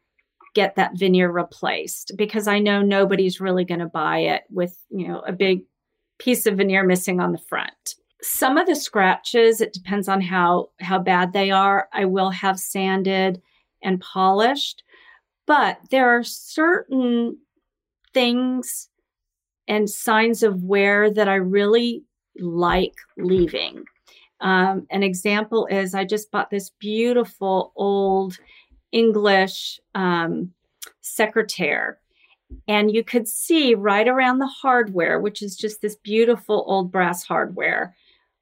[0.55, 5.09] get that veneer replaced because I know nobody's really going to buy it with, you
[5.09, 5.63] know, a big
[6.19, 10.71] piece of veneer missing on the front some of the scratches it depends on how
[10.81, 13.41] how bad they are i will have sanded
[13.83, 14.83] and polished
[15.47, 17.37] but there are certain
[18.15, 18.89] things
[19.69, 22.05] and signs of wear that i really
[22.39, 23.85] like leaving.
[24.41, 28.39] Um, an example is i just bought this beautiful old
[28.93, 30.53] english um,
[31.01, 31.99] secretaire.
[32.69, 37.25] And you could see right around the hardware which is just this beautiful old brass
[37.25, 37.95] hardware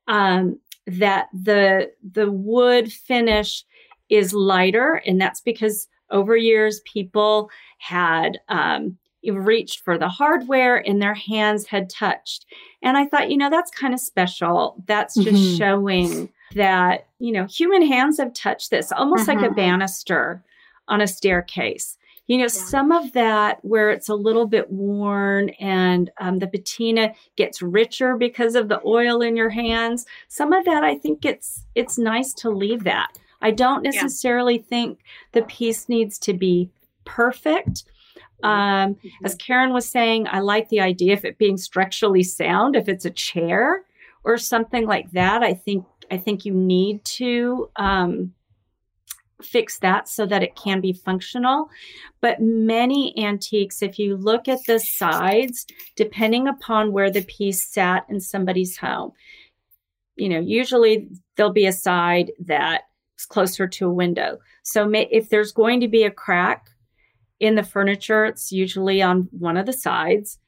[0.09, 3.65] um, that the the wood finish
[4.09, 8.99] is lighter, and that's because over years people had um,
[9.31, 12.47] reached for the hardware and their hands had touched.
[12.83, 14.83] And I thought, you know, that's kind of special.
[14.87, 15.57] That's just mm-hmm.
[15.57, 19.55] showing that you know human hands have touched this, almost like a mm-hmm.
[19.55, 20.43] banister
[20.89, 21.97] on a staircase
[22.33, 22.49] you know, yeah.
[22.49, 28.17] some of that where it's a little bit worn and um, the patina gets richer
[28.17, 30.07] because of the oil in your hands.
[30.29, 33.19] Some of that, I think it's it's nice to leave that.
[33.41, 34.65] I don't necessarily yeah.
[34.69, 35.01] think
[35.33, 36.71] the piece needs to be
[37.05, 37.85] perfect.
[38.43, 39.25] Um, mm-hmm.
[39.25, 42.77] As Karen was saying, I like the idea of it being structurally sound.
[42.77, 43.85] If it's a chair
[44.25, 48.35] or something like that, I think I think you need to um,
[49.43, 51.69] fix that so that it can be functional.
[52.21, 58.05] But many antiques, if you look at the sides, depending upon where the piece sat
[58.09, 59.13] in somebody's home,
[60.17, 62.83] you know, usually there'll be a side that
[63.19, 64.39] is closer to a window.
[64.63, 66.67] So may, if there's going to be a crack
[67.43, 70.39] in the furniture, it's usually on one of the sides.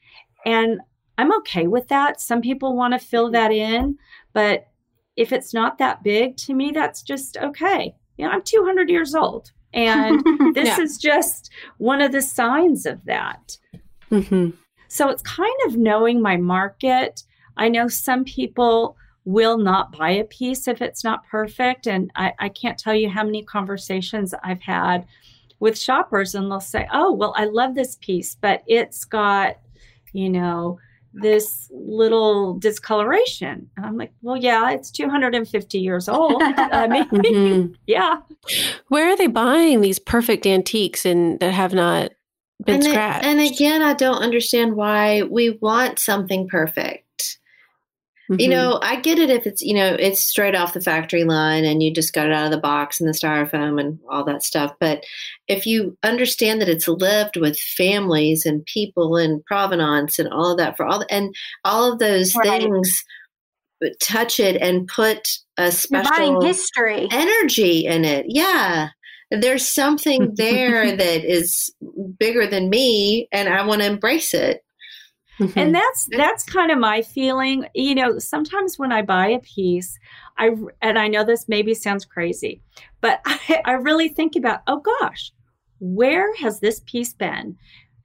[0.47, 0.81] And
[1.19, 2.21] I'm okay with that.
[2.21, 3.99] Some people want to fill that in,
[4.33, 4.69] but
[5.17, 9.15] if it's not that big to me, that's just okay you know, I'm 200 years
[9.15, 9.53] old.
[9.73, 10.23] And
[10.55, 10.81] this yeah.
[10.81, 13.57] is just one of the signs of that.
[14.11, 14.51] Mm-hmm.
[14.89, 17.25] So it's kind of knowing my market.
[17.57, 21.87] I know some people will not buy a piece if it's not perfect.
[21.87, 25.07] And I, I can't tell you how many conversations I've had
[25.65, 29.57] with shoppers, and they'll say, Oh, well, I love this piece, but it's got,
[30.13, 30.79] you know,
[31.15, 33.71] this little discoloration.
[33.77, 36.43] And I'm like, well, yeah, it's 250 years old.
[36.43, 37.73] I mean, mm-hmm.
[37.87, 38.17] yeah.
[38.89, 42.11] Where are they buying these perfect antiques and that have not
[42.63, 43.25] been and scratched?
[43.25, 47.04] It, and again, I don't understand why we want something perfect.
[48.31, 48.41] Mm-hmm.
[48.41, 51.65] You know, I get it if it's, you know, it's straight off the factory line
[51.65, 54.43] and you just got it out of the box and the styrofoam and all that
[54.43, 54.73] stuff.
[54.81, 55.05] But
[55.47, 60.59] if you understand that it's lived with families and people and provenance and all of
[60.59, 61.35] that for all, and
[61.65, 62.63] all of those right.
[62.63, 63.05] things
[64.01, 68.27] touch it and put a special history energy in it.
[68.29, 68.89] Yeah.
[69.31, 71.75] There's something there that is
[72.19, 74.64] bigger than me and I want to embrace it.
[75.39, 75.59] Mm-hmm.
[75.59, 77.67] And that's that's kind of my feeling.
[77.75, 79.99] You know, sometimes when I buy a piece,
[80.39, 82.63] I and I know this maybe sounds crazy,
[83.01, 85.33] but I, I really think about, oh gosh,
[85.81, 87.57] where has this piece been?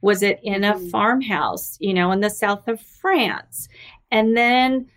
[0.01, 0.89] Was it in a mm-hmm.
[0.89, 3.67] farmhouse, you know, in the south of France?
[4.11, 4.87] And then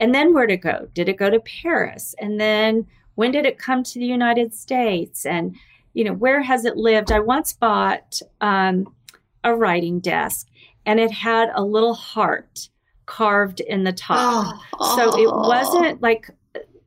[0.00, 0.88] and then where to go?
[0.94, 2.14] Did it go to Paris?
[2.18, 5.26] And then when did it come to the United States?
[5.26, 5.56] And
[5.94, 7.10] you know, where has it lived?
[7.10, 8.94] I once bought um,
[9.42, 10.47] a writing desk,
[10.88, 12.70] and it had a little heart
[13.04, 14.58] carved in the top.
[14.80, 16.30] Oh, so it wasn't like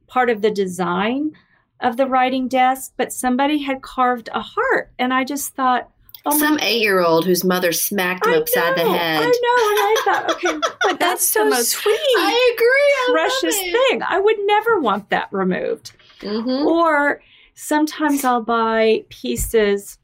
[0.07, 1.33] part of the design
[1.81, 5.91] of the writing desk, but somebody had carved a heart, and I just thought,
[6.23, 9.21] Oh Some eight year old whose mother smacked him I upside know, the head.
[9.21, 9.27] I know.
[9.27, 11.95] And I thought, okay, but that's, so the most sweet.
[11.95, 12.67] I agree.
[12.67, 14.01] I precious thing.
[14.07, 15.93] I would never want that removed.
[16.19, 16.67] Mm-hmm.
[16.67, 17.23] Or
[17.55, 19.97] sometimes I'll buy pieces,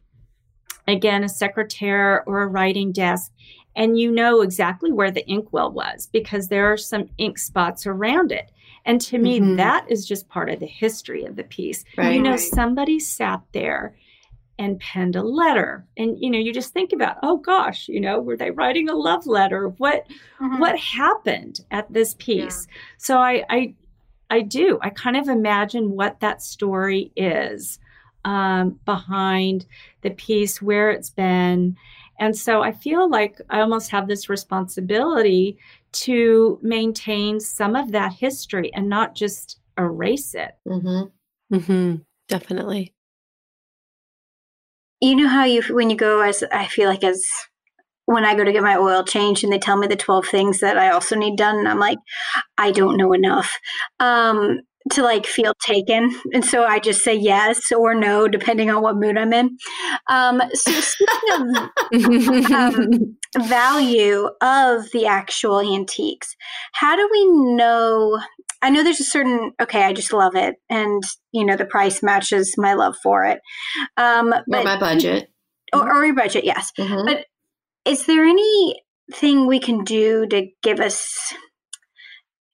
[0.88, 3.31] again, a secretary or a writing desk,
[3.77, 8.31] and you know exactly where the inkwell was because there are some ink spots around
[8.31, 8.51] it.
[8.85, 9.57] And to me, mm-hmm.
[9.57, 11.85] that is just part of the history of the piece.
[11.95, 12.15] Right.
[12.15, 13.95] You know, somebody sat there
[14.59, 18.19] and penned a letter and you know you just think about oh gosh you know
[18.19, 20.07] were they writing a love letter what
[20.41, 20.57] mm-hmm.
[20.57, 22.77] what happened at this piece yeah.
[22.97, 23.75] so I, I
[24.31, 27.77] i do i kind of imagine what that story is
[28.25, 29.67] um, behind
[30.01, 31.77] the piece where it's been
[32.19, 35.58] and so i feel like i almost have this responsibility
[35.91, 41.56] to maintain some of that history and not just erase it mm-hmm.
[41.56, 41.95] Mm-hmm.
[42.27, 42.93] definitely
[45.01, 47.23] you know how you when you go as I feel like as
[48.06, 50.60] when I go to get my oil changed and they tell me the 12 things
[50.62, 51.99] that I also need done and I'm like
[52.58, 53.51] I don't know enough
[53.99, 58.82] um to like feel taken and so I just say yes or no depending on
[58.82, 59.58] what mood I'm in
[60.10, 61.56] um so speaking
[61.91, 66.36] of um, value of the actual antiques
[66.73, 68.19] how do we know
[68.62, 72.02] I know there's a certain okay, I just love it, and you know the price
[72.02, 73.39] matches my love for it.
[73.97, 75.30] Um, but, or my budget,
[75.73, 76.71] or, or your budget, yes.
[76.78, 77.06] Mm-hmm.
[77.06, 77.26] But
[77.86, 81.34] is there anything we can do to give us,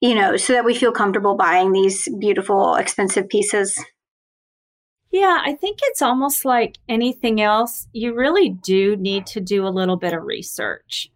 [0.04, 3.82] you know, so that we feel comfortable buying these beautiful, expensive pieces?
[5.10, 7.88] Yeah, I think it's almost like anything else.
[7.94, 11.10] You really do need to do a little bit of research.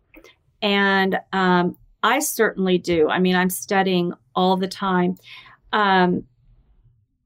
[0.62, 3.10] And um, I certainly do.
[3.10, 5.16] I mean, I'm studying all the time.
[5.70, 6.24] Um,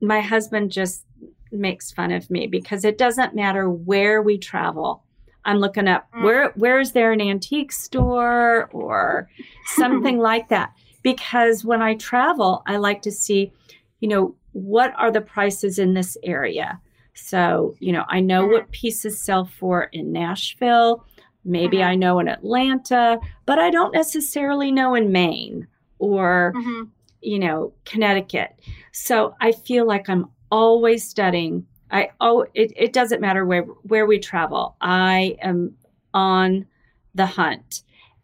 [0.00, 1.06] my husband just
[1.52, 5.04] makes fun of me because it doesn't matter where we travel.
[5.44, 6.24] I'm looking up mm.
[6.24, 9.28] where where is there an antique store or
[9.76, 13.52] something like that because when I travel, I like to see,
[14.00, 16.80] you know, what are the prices in this area.
[17.14, 21.04] So, you know, I know what pieces sell for in Nashville.
[21.44, 21.88] Maybe mm-hmm.
[21.88, 25.66] I know in Atlanta, but I don't necessarily know in Maine
[25.98, 26.88] or, mm-hmm.
[27.20, 28.50] you know, Connecticut.
[28.92, 31.66] So I feel like I'm always studying.
[31.90, 34.76] I oh, it, it doesn't matter where where we travel.
[34.80, 35.74] I am
[36.14, 36.66] on
[37.14, 37.82] the hunt.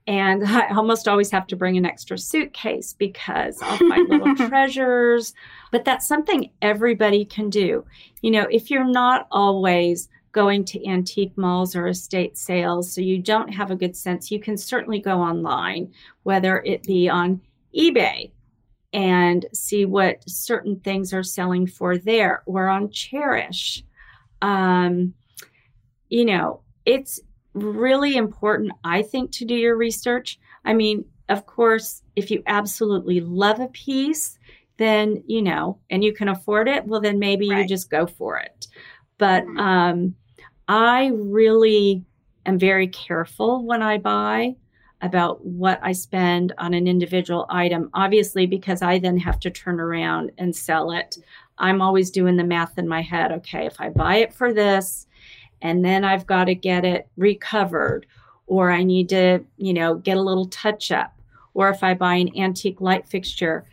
[0.09, 5.35] And I almost always have to bring an extra suitcase because I'll find little treasures.
[5.71, 7.85] But that's something everybody can do.
[8.23, 13.19] You know, if you're not always going to antique malls or estate sales, so you
[13.19, 15.93] don't have a good sense, you can certainly go online,
[16.23, 17.41] whether it be on
[17.77, 18.31] eBay
[18.93, 23.83] and see what certain things are selling for there or on Chairish.
[24.41, 25.13] Um,
[26.09, 27.21] you know, it's
[27.61, 30.39] really important, I think, to do your research.
[30.65, 34.39] I mean, of course, if you absolutely love a piece,
[34.79, 37.63] then, you know, and you can afford it, well, then maybe right.
[37.63, 38.67] you just go for it.
[39.19, 39.59] But mm-hmm.
[39.59, 40.15] um,
[40.69, 42.05] I really
[42.47, 44.57] am very careful when I buy
[45.01, 49.81] about what I spend on an individual item, obviously, because I then have to turn
[49.81, 51.19] around and sell it.
[51.59, 53.33] I'm always doing the math in my head.
[53.33, 55.07] Okay, if I buy it for this,
[55.63, 58.07] and then I've got to get it recovered,
[58.47, 61.19] or I need to, you know, get a little touch up,
[61.55, 63.67] or if I buy an antique light fixture,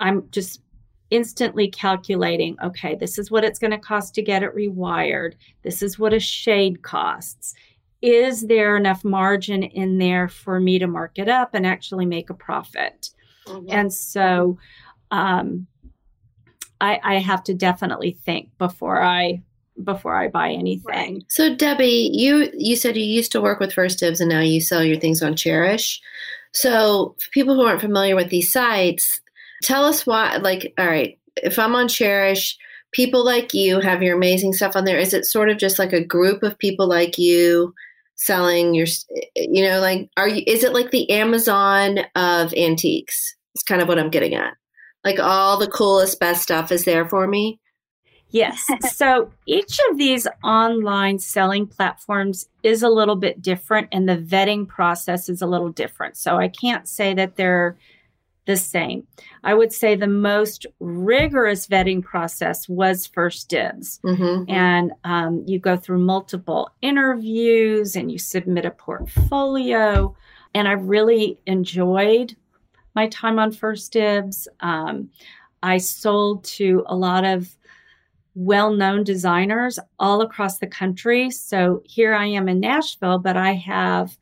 [0.00, 0.60] I'm just
[1.10, 5.34] instantly calculating okay, this is what it's going to cost to get it rewired.
[5.62, 7.54] This is what a shade costs.
[8.02, 12.28] Is there enough margin in there for me to mark it up and actually make
[12.28, 13.10] a profit?
[13.46, 13.66] Mm-hmm.
[13.70, 14.58] And so
[15.10, 15.66] um,
[16.80, 19.42] I, I have to definitely think before I
[19.84, 21.24] before I buy anything.
[21.28, 24.60] So Debbie, you you said you used to work with First Dibs and now you
[24.60, 25.98] sell your things on Chairish.
[26.52, 29.20] So for people who aren't familiar with these sites,
[29.62, 32.54] Tell us why, like, all right, if I'm on Chairish,
[32.92, 34.98] people like you have your amazing stuff on there.
[34.98, 37.74] Is it sort of just like a group of people like you
[38.16, 38.86] selling your,
[39.34, 43.34] you know, like, are you, is it like the Amazon of antiques?
[43.54, 44.54] It's kind of what I'm getting at.
[45.04, 47.60] Like all the coolest, best stuff is there for me.
[48.30, 48.66] Yes.
[48.94, 54.66] so each of these online selling platforms is a little bit different and the vetting
[54.66, 56.16] process is a little different.
[56.16, 57.76] So I can't say that they're
[58.46, 59.06] the same.
[59.44, 64.00] I would say the most rigorous vetting process was First Dibs.
[64.04, 64.50] Mm-hmm.
[64.50, 70.16] And um, you go through multiple interviews and you submit a portfolio.
[70.54, 72.36] And I really enjoyed
[72.94, 74.48] my time on First Dibs.
[74.60, 75.10] Um,
[75.62, 77.56] I sold to a lot of
[78.36, 81.30] well known designers all across the country.
[81.30, 84.16] So here I am in Nashville, but I have,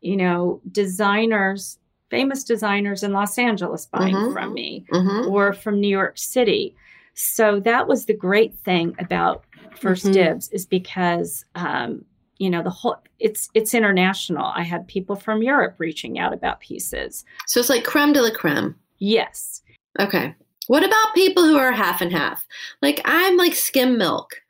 [0.00, 4.32] you know, designers, famous designers in Los Angeles buying mm-hmm.
[4.32, 5.28] from me mm-hmm.
[5.28, 6.76] or from New York City.
[7.14, 10.12] So that was the great thing about 1st mm-hmm.
[10.12, 12.04] Dibs is because um,
[12.38, 14.44] you know the whole it's it's international.
[14.44, 17.24] I had people from Europe reaching out about pieces.
[17.46, 18.76] So it's like creme de la creme.
[18.98, 19.62] Yes.
[19.98, 20.34] Okay.
[20.68, 22.44] What about people who are half and half?
[22.82, 24.42] Like I'm like skim milk.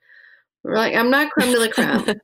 [0.64, 2.04] Like I'm not creme de la creme.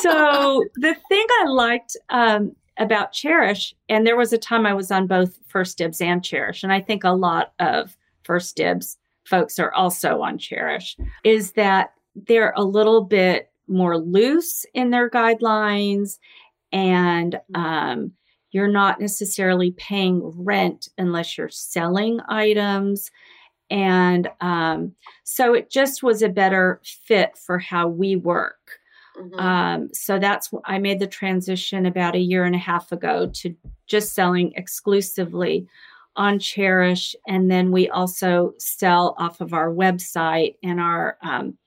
[0.00, 4.90] so the thing I liked um, about Chairish, and there was a time I was
[4.90, 9.58] on both First Dibs and Chairish, and I think a lot of First Dibs folks
[9.58, 16.18] are also on Chairish, is that they're a little bit more loose in their guidelines
[16.72, 18.12] and um,
[18.54, 23.10] you're not necessarily paying rent unless you're selling items.
[23.68, 24.94] And um,
[25.24, 28.78] so it just was a better fit for how we work.
[29.18, 29.38] Mm-hmm.
[29.40, 33.54] Um, so that's I made the transition about a year and a half ago to
[33.86, 35.66] just selling exclusively
[36.16, 41.58] on Chairish, and then we also sell off of our website and our um,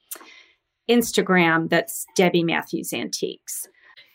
[0.90, 1.70] Instagram.
[1.70, 3.68] That's Debbie Matthews Antiques.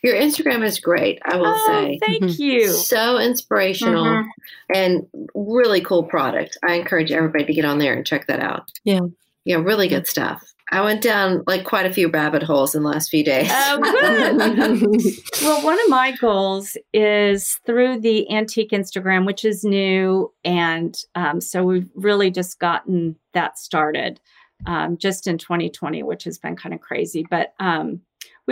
[0.02, 1.98] Your Instagram is great, I will oh, say.
[2.04, 2.42] Thank mm-hmm.
[2.42, 2.68] you.
[2.68, 4.28] So inspirational mm-hmm.
[4.74, 6.58] and really cool product.
[6.66, 8.68] I encourage everybody to get on there and check that out.
[8.84, 9.00] Yeah.
[9.44, 10.52] Yeah, really good stuff.
[10.72, 13.50] I went down like quite a few rabbit holes in the last few days.
[13.52, 15.14] Oh, good.
[15.42, 20.32] well, one of my goals is through the antique Instagram, which is new.
[20.44, 24.18] And um, so we've really just gotten that started
[24.66, 27.26] um, just in 2020, which has been kind of crazy.
[27.28, 28.00] But um,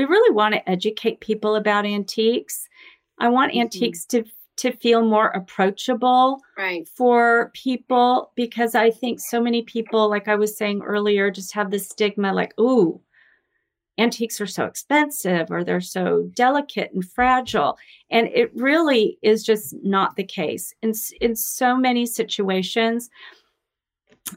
[0.00, 2.66] we really want to educate people about antiques.
[3.18, 3.60] I want mm-hmm.
[3.60, 4.24] antiques to
[4.56, 6.86] to feel more approachable right.
[6.86, 11.70] for people because I think so many people, like I was saying earlier, just have
[11.70, 13.00] this stigma like, ooh,
[13.96, 17.78] antiques are so expensive or they're so delicate and fragile.
[18.10, 20.74] And it really is just not the case.
[20.82, 20.92] In,
[21.22, 23.08] in so many situations,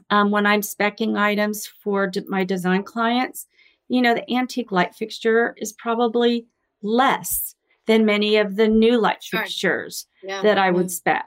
[0.08, 3.46] um, when I'm specing items for d- my design clients,
[3.88, 6.46] you know, the antique light fixture is probably
[6.82, 7.54] less
[7.86, 10.42] than many of the new light fixtures yeah.
[10.42, 10.88] that I would mm-hmm.
[10.88, 11.26] spec.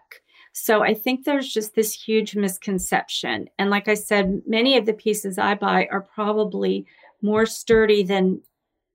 [0.53, 3.47] So I think there's just this huge misconception.
[3.59, 6.87] And like I said, many of the pieces I buy are probably
[7.21, 8.41] more sturdy than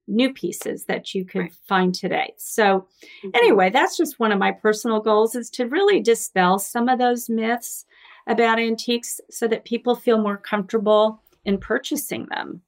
[0.08, 1.54] new pieces that you could right.
[1.68, 2.34] find today.
[2.36, 2.88] So
[3.24, 3.30] mm-hmm.
[3.34, 7.30] anyway, that's just one of my personal goals is to really dispel some of those
[7.30, 7.84] myths
[8.26, 12.62] about antiques so that people feel more comfortable in purchasing them.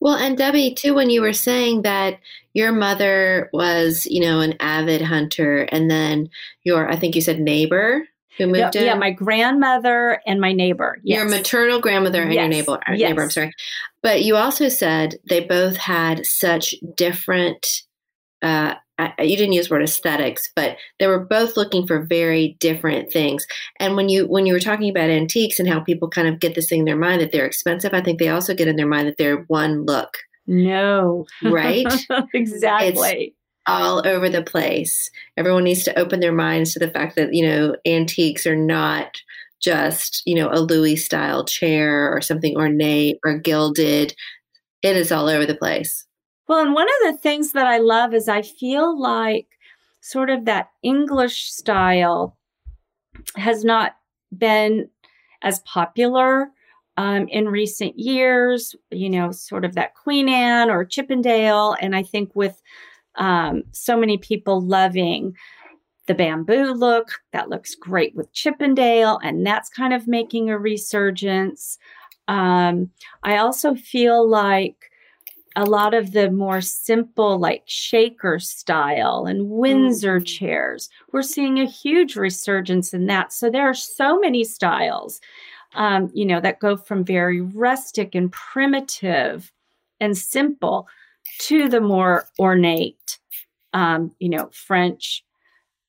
[0.00, 2.18] Well, and Debbie, too, when you were saying that
[2.54, 6.30] your mother was, you know, an avid hunter, and then
[6.62, 8.86] your, I think you said neighbor who moved yeah, in.
[8.86, 10.98] Yeah, my grandmother and my neighbor.
[11.02, 11.18] Yes.
[11.18, 12.42] Your maternal grandmother and yes.
[12.42, 12.80] your neighbor.
[12.88, 13.08] Yes.
[13.10, 13.52] Neighbor, I'm sorry.
[14.02, 17.82] But you also said they both had such different
[18.40, 23.12] uh, you didn't use the word aesthetics, but they were both looking for very different
[23.12, 23.46] things.
[23.78, 26.54] And when you when you were talking about antiques and how people kind of get
[26.54, 28.86] this thing in their mind that they're expensive, I think they also get in their
[28.86, 30.16] mind that they're one look.
[30.46, 31.26] No.
[31.42, 31.86] Right?
[32.34, 32.88] exactly.
[32.88, 33.34] It's
[33.66, 35.10] all over the place.
[35.36, 39.20] Everyone needs to open their minds to the fact that, you know, antiques are not
[39.60, 44.14] just, you know, a Louis style chair or something ornate or gilded.
[44.82, 46.06] It is all over the place.
[46.48, 49.46] Well, and one of the things that I love is I feel like
[50.00, 52.36] sort of that English style
[53.36, 53.96] has not
[54.36, 54.88] been
[55.42, 56.48] as popular
[56.96, 61.76] um, in recent years, you know, sort of that Queen Anne or Chippendale.
[61.80, 62.60] And I think with
[63.16, 65.36] um, so many people loving
[66.06, 71.78] the bamboo look, that looks great with Chippendale, and that's kind of making a resurgence.
[72.26, 72.90] Um,
[73.22, 74.87] I also feel like
[75.58, 80.24] a lot of the more simple, like shaker style and Windsor mm-hmm.
[80.24, 80.88] chairs.
[81.10, 83.32] We're seeing a huge resurgence in that.
[83.32, 85.20] So there are so many styles,
[85.74, 89.50] um, you know, that go from very rustic and primitive
[89.98, 90.86] and simple
[91.40, 93.18] to the more ornate,
[93.72, 95.24] um, you know, French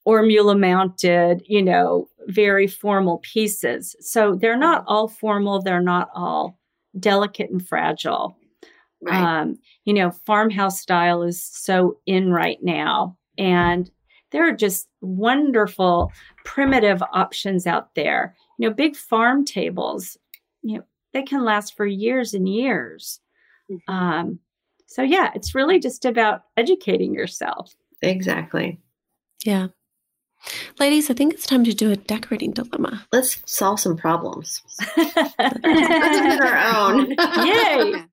[0.07, 3.95] ormolu mounted, you know, very formal pieces.
[3.99, 6.57] So they're not all formal, they're not all
[6.99, 8.35] delicate and fragile.
[9.01, 9.41] Right.
[9.41, 13.17] Um, you know, farmhouse style is so in right now.
[13.37, 13.89] And
[14.31, 16.11] there are just wonderful
[16.45, 18.35] primitive options out there.
[18.57, 20.17] You know, big farm tables,
[20.61, 20.83] you know,
[21.13, 23.19] they can last for years and years.
[23.71, 23.93] Mm-hmm.
[23.93, 24.39] Um,
[24.85, 27.73] so, yeah, it's really just about educating yourself.
[28.01, 28.79] Exactly.
[29.45, 29.67] Yeah.
[30.79, 33.05] Ladies, I think it's time to do a decorating dilemma.
[33.11, 34.61] Let's solve some problems.
[34.97, 37.11] Let's our own.
[37.45, 38.05] Yay!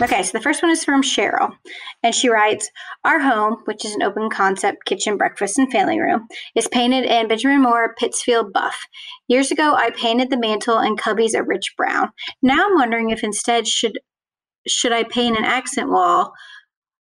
[0.00, 1.50] Okay, so the first one is from Cheryl.
[2.04, 2.70] And she writes
[3.04, 7.26] Our home, which is an open concept kitchen, breakfast, and family room, is painted in
[7.26, 8.76] Benjamin Moore Pittsfield buff.
[9.26, 12.10] Years ago, I painted the mantle and cubbies a rich brown.
[12.42, 13.98] Now I'm wondering if instead should
[14.68, 16.32] should I paint an accent wall,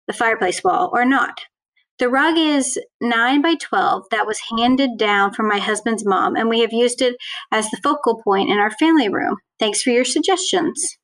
[0.06, 1.40] the fireplace wall, or not?
[1.98, 6.48] The rug is 9 by 12 that was handed down from my husband's mom, and
[6.48, 7.16] we have used it
[7.52, 9.36] as the focal point in our family room.
[9.58, 10.96] Thanks for your suggestions.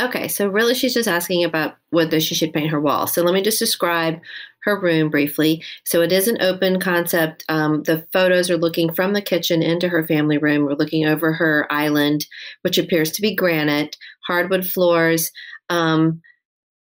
[0.00, 3.06] Okay, so really she's just asking about whether she should paint her wall.
[3.06, 4.20] So let me just describe
[4.64, 5.62] her room briefly.
[5.84, 7.44] So it is an open concept.
[7.48, 10.64] Um, the photos are looking from the kitchen into her family room.
[10.64, 12.26] We're looking over her island,
[12.62, 15.30] which appears to be granite, hardwood floors.
[15.70, 16.20] Um,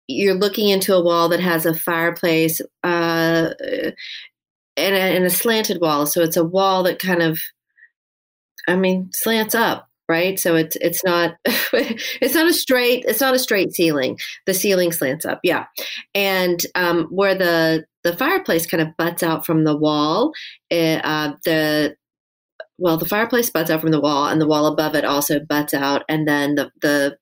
[0.06, 3.50] you're looking into a wall that has a fireplace uh,
[4.76, 6.06] and, a, and a slanted wall.
[6.06, 7.40] So it's a wall that kind of,
[8.68, 13.34] I mean, slants up right so it's it's not it's not a straight it's not
[13.34, 15.64] a straight ceiling the ceiling slants up yeah
[16.14, 20.32] and um, where the the fireplace kind of butts out from the wall
[20.70, 21.94] it, uh, the
[22.78, 25.74] well the fireplace butts out from the wall and the wall above it also butts
[25.74, 27.16] out and then the the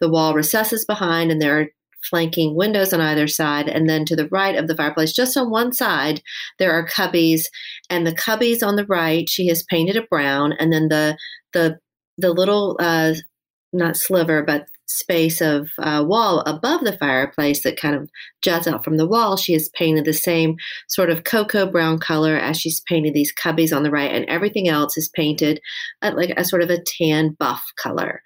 [0.00, 1.68] the wall recesses behind and there are
[2.02, 3.68] flanking windows on either side.
[3.68, 6.22] And then to the right of the fireplace, just on one side,
[6.58, 7.44] there are cubbies.
[7.90, 10.52] And the cubbies on the right, she has painted a brown.
[10.58, 11.16] And then the
[11.52, 11.78] the
[12.22, 13.12] the little uh,
[13.72, 18.10] not sliver but space of uh, wall above the fireplace that kind of
[18.42, 20.56] juts out from the wall she has painted the same
[20.88, 24.68] sort of cocoa brown color as she's painted these cubbies on the right and everything
[24.68, 25.60] else is painted
[26.02, 28.22] like a sort of a tan buff color.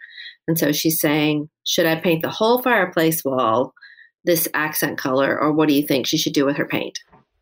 [0.48, 3.72] And so she's saying should i paint the whole fireplace wall
[4.24, 6.98] this accent color or what do you think she should do with her paint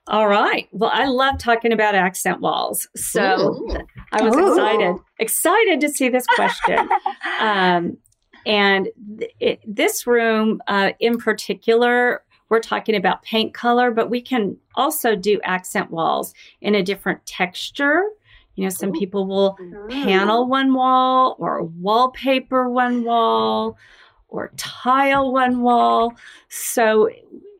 [0.07, 0.69] all right.
[0.73, 2.87] Well, I love talking about accent walls.
[2.95, 3.79] So Ooh.
[4.13, 4.51] I was Ooh.
[4.51, 6.89] excited, excited to see this question.
[7.41, 7.97] um,
[8.45, 8.89] and
[9.19, 14.59] th- it, this room uh, in particular, we're talking about paint color, but we can
[14.75, 18.05] also do accent walls in a different texture.
[18.57, 23.77] You know, some people will panel one wall or wallpaper one wall
[24.29, 26.13] or tile one wall.
[26.49, 27.09] So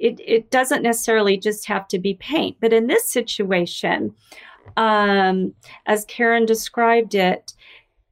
[0.05, 2.59] it, it doesn't necessarily just have to be paint.
[2.61, 4.15] But in this situation,
[4.77, 5.55] um,
[5.87, 7.55] as Karen described it,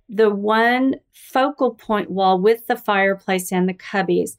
[0.08, 4.36] the one focal point wall with the fireplace and the cubbies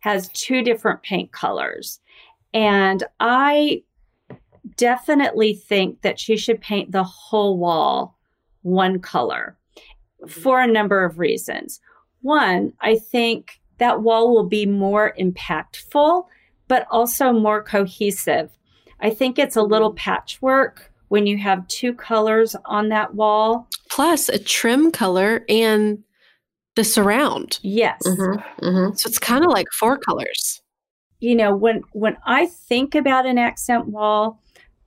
[0.00, 2.00] has two different paint colors.
[2.52, 3.84] And I
[4.76, 8.18] definitely think that she should paint the whole wall
[8.62, 9.56] one color
[10.26, 11.80] for a number of reasons.
[12.22, 16.24] One, I think that wall will be more impactful
[16.68, 18.50] but also more cohesive.
[19.00, 19.98] I think it's a little mm-hmm.
[19.98, 23.68] patchwork when you have two colors on that wall.
[23.90, 26.02] Plus a trim color and
[26.74, 27.58] the surround.
[27.62, 28.02] Yes.
[28.04, 28.94] Mm-hmm, mm-hmm.
[28.96, 30.60] So it's kind of like four colors.
[31.20, 34.42] You know, when when I think about an accent wall,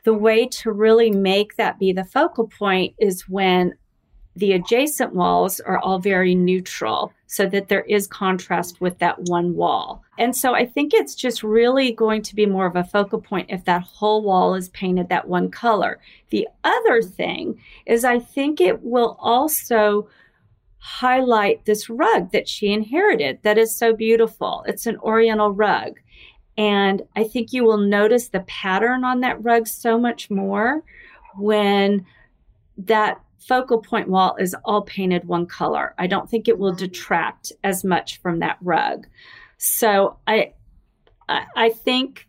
[0.06, 3.74] the way to really make that be the focal point is when
[4.40, 9.56] the adjacent walls are all very neutral so that there is contrast with that one
[9.56, 10.04] wall.
[10.18, 13.50] And so I think it's just really going to be more of a focal point
[13.50, 16.00] if that whole wall is painted that one color.
[16.30, 20.10] The other thing is, I think it will also
[20.78, 24.64] highlight this rug that she inherited that is so beautiful.
[24.66, 26.00] It's an oriental rug.
[26.58, 30.84] And I think you will notice the pattern on that rug so much more
[31.36, 32.06] when
[32.78, 35.96] that focal point wall is all painted one color.
[35.98, 36.86] I don't think it will mm-hmm.
[36.86, 39.08] detract as much from that rug.
[39.58, 40.54] So I
[41.56, 42.28] I think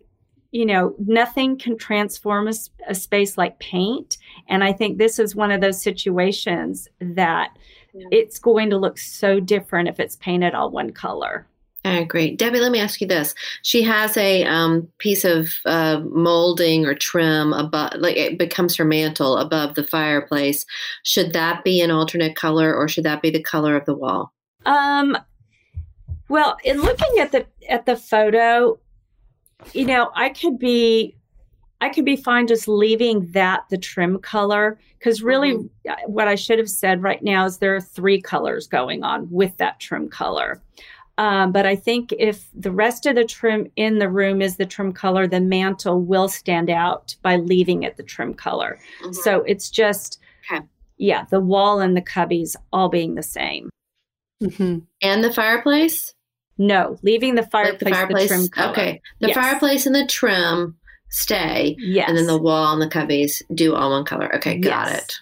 [0.52, 2.52] you know, nothing can transform a,
[2.88, 4.18] a, space like paint.
[4.48, 7.56] And I think this is one of those situations that
[7.94, 8.06] yeah.
[8.10, 11.46] it's going to look so different if it's painted all one color.
[11.84, 12.36] I agree.
[12.36, 13.34] Debbie, let me ask you this.
[13.62, 18.84] She has a um, piece of uh, molding or trim above, like it becomes her
[18.84, 20.66] mantle above the fireplace.
[21.04, 24.32] Should that be an alternate color or should that be the color of the wall?
[24.66, 25.16] Um,
[26.28, 28.78] well, in looking at the at the photo,
[29.72, 31.16] you know, I could be
[31.80, 36.12] I could be fine just leaving that the trim color because really mm-hmm.
[36.12, 39.56] what I should have said right now is there are three colors going on with
[39.56, 40.60] that trim color.
[41.20, 44.64] Um, but I think if the rest of the trim in the room is the
[44.64, 48.78] trim color, the mantle will stand out by leaving it the trim color.
[49.02, 49.12] Mm-hmm.
[49.12, 50.18] So it's just,
[50.50, 50.64] okay.
[50.96, 53.68] yeah, the wall and the cubbies all being the same.
[54.42, 54.78] Mm-hmm.
[55.02, 56.14] And the fireplace?
[56.56, 58.70] No, leaving the fireplace, like the, fireplace the trim color.
[58.70, 59.36] Okay, the yes.
[59.36, 60.78] fireplace and the trim
[61.10, 61.76] stay.
[61.78, 62.08] Yes.
[62.08, 64.34] And then the wall and the cubbies do all one color.
[64.36, 65.02] Okay, got yes.
[65.02, 65.14] it.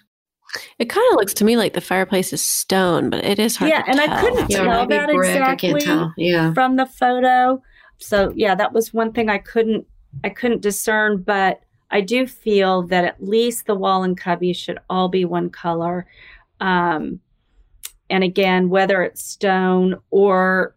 [0.79, 3.69] It kind of looks to me like the fireplace is stone, but it is hard.
[3.69, 4.11] Yeah, and tell.
[4.11, 5.83] I couldn't yeah, tell that brick, exactly
[6.17, 6.53] yeah.
[6.53, 7.61] from the photo.
[7.99, 9.85] So yeah, that was one thing I couldn't
[10.23, 14.79] I couldn't discern, but I do feel that at least the wall and cubby should
[14.89, 16.07] all be one color.
[16.59, 17.19] Um,
[18.09, 20.75] and again, whether it's stone or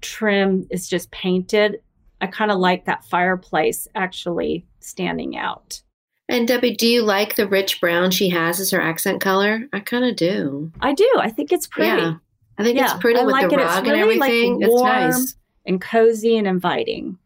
[0.00, 1.80] trim is just painted,
[2.20, 5.82] I kind of like that fireplace actually standing out.
[6.28, 9.66] And Debbie, do you like the rich brown she has as her accent color?
[9.72, 10.70] I kind of do.
[10.80, 11.08] I do.
[11.18, 11.88] I think it's pretty.
[12.02, 12.14] Yeah.
[12.58, 13.64] I think yeah, it's pretty I with like the it.
[13.64, 14.60] rug really and everything.
[14.60, 17.16] Like it's nice and cozy and inviting.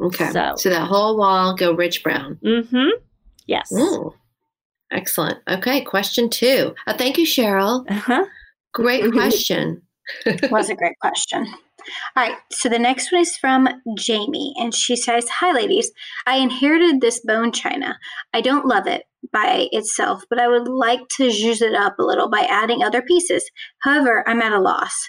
[0.00, 0.30] Okay.
[0.30, 2.38] So, so that whole wall go rich brown.
[2.42, 2.88] Mm-hmm.
[3.46, 3.70] Yes.
[3.72, 4.14] Ooh.
[4.90, 5.38] Excellent.
[5.48, 5.80] Okay.
[5.82, 6.74] Question two.
[6.86, 7.84] Uh, thank you, Cheryl.
[7.90, 8.24] Uh-huh.
[8.72, 9.82] Great question.
[10.50, 11.46] was a great question.
[12.16, 15.90] All right, so the next one is from Jamie, and she says, Hi, ladies.
[16.26, 17.98] I inherited this bone china.
[18.32, 22.04] I don't love it by itself, but I would like to zhuzh it up a
[22.04, 23.48] little by adding other pieces.
[23.80, 25.08] However, I'm at a loss.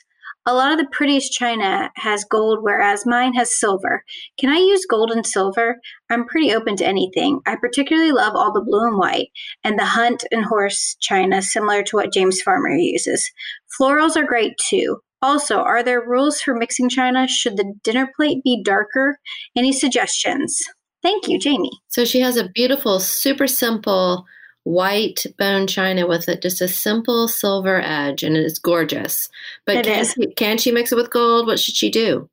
[0.49, 4.05] A lot of the prettiest china has gold, whereas mine has silver.
[4.39, 5.75] Can I use gold and silver?
[6.09, 7.41] I'm pretty open to anything.
[7.45, 9.27] I particularly love all the blue and white,
[9.65, 13.29] and the hunt and horse china, similar to what James Farmer uses.
[13.77, 15.01] Florals are great too.
[15.21, 17.27] Also, are there rules for mixing china?
[17.27, 19.19] Should the dinner plate be darker?
[19.55, 20.61] Any suggestions?
[21.01, 21.71] Thank you, Jamie.
[21.87, 24.25] So she has a beautiful, super simple
[24.63, 29.29] white bone china with a, just a simple silver edge, and it's gorgeous.
[29.65, 30.13] But it can, is.
[30.13, 31.47] She, can she mix it with gold?
[31.47, 32.29] What should she do?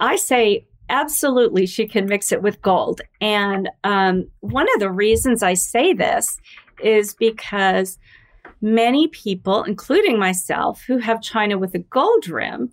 [0.00, 3.02] I say absolutely she can mix it with gold.
[3.20, 6.38] And um, one of the reasons I say this
[6.82, 7.98] is because
[8.62, 12.70] many people, including myself, who have china with a gold rim,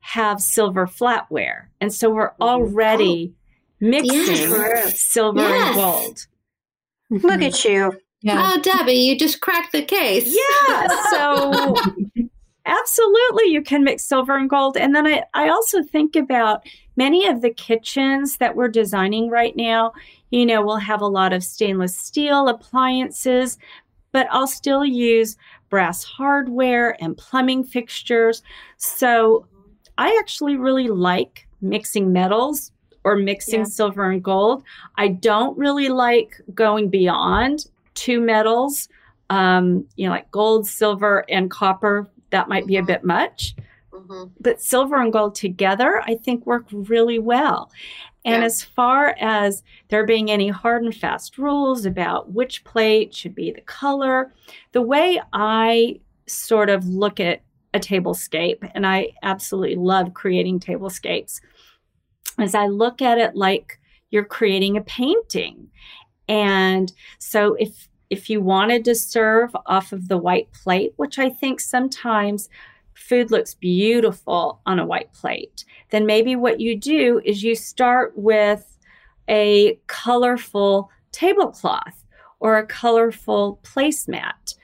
[0.00, 1.66] have silver flatware.
[1.80, 3.36] And so we're already oh.
[3.80, 5.00] mixing yes.
[5.00, 5.66] silver yes.
[5.66, 6.26] and gold.
[7.10, 7.92] Look at you.
[8.22, 8.52] Yeah.
[8.54, 10.34] Oh, Debbie, you just cracked the case.
[10.34, 10.88] Yeah.
[11.10, 11.74] So
[12.66, 14.76] absolutely you can mix silver and gold.
[14.76, 16.66] And then I, I also think about
[16.96, 19.92] many of the kitchens that we're designing right now.
[20.30, 23.58] You know, we'll have a lot of stainless steel appliances,
[24.12, 25.36] but I'll still use
[25.68, 28.42] brass hardware and plumbing fixtures.
[28.76, 29.46] So
[29.98, 32.72] I actually really like mixing metals
[33.04, 33.66] or mixing yeah.
[33.66, 34.64] silver and gold.
[34.96, 38.88] I don't really like going beyond two metals,
[39.30, 42.08] um, you know, like gold, silver, and copper.
[42.30, 43.54] That might be a bit much.
[43.92, 44.24] Mm-hmm.
[44.40, 47.70] But silver and gold together, I think, work really well.
[48.26, 48.46] And yeah.
[48.46, 53.52] as far as there being any hard and fast rules about which plate should be
[53.52, 54.34] the color,
[54.72, 61.40] the way I sort of look at a tablescape, and I absolutely love creating tablescapes,
[62.40, 63.78] is I look at it like
[64.10, 65.68] you're creating a painting.
[66.28, 71.28] And so if if you wanted to serve off of the white plate, which I
[71.28, 72.48] think sometimes
[72.96, 78.12] food looks beautiful on a white plate, then maybe what you do is you start
[78.16, 78.78] with
[79.28, 82.04] a colorful tablecloth
[82.40, 84.56] or a colorful placemat.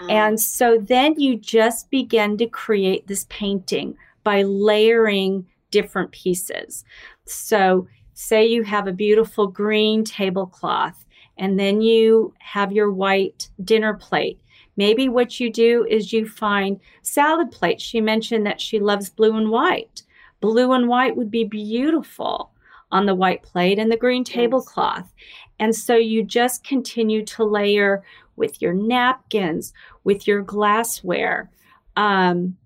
[0.00, 0.10] Mm.
[0.10, 6.84] And so then you just begin to create this painting by layering different pieces.
[7.26, 11.06] So, say you have a beautiful green tablecloth,
[11.38, 14.38] and then you have your white dinner plate.
[14.80, 17.84] Maybe what you do is you find salad plates.
[17.84, 20.04] She mentioned that she loves blue and white.
[20.40, 22.52] Blue and white would be beautiful
[22.90, 25.12] on the white plate and the green tablecloth.
[25.58, 28.02] And so you just continue to layer
[28.36, 29.74] with your napkins,
[30.04, 31.50] with your glassware,
[31.96, 32.56] um,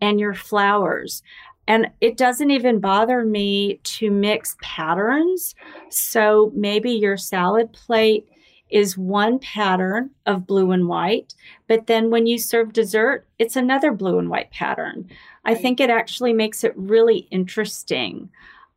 [0.00, 1.22] and your flowers.
[1.68, 5.54] And it doesn't even bother me to mix patterns.
[5.90, 8.26] So maybe your salad plate
[8.70, 11.34] is one pattern of blue and white,
[11.68, 15.08] but then when you serve dessert, it's another blue and white pattern.
[15.44, 18.28] I think it actually makes it really interesting.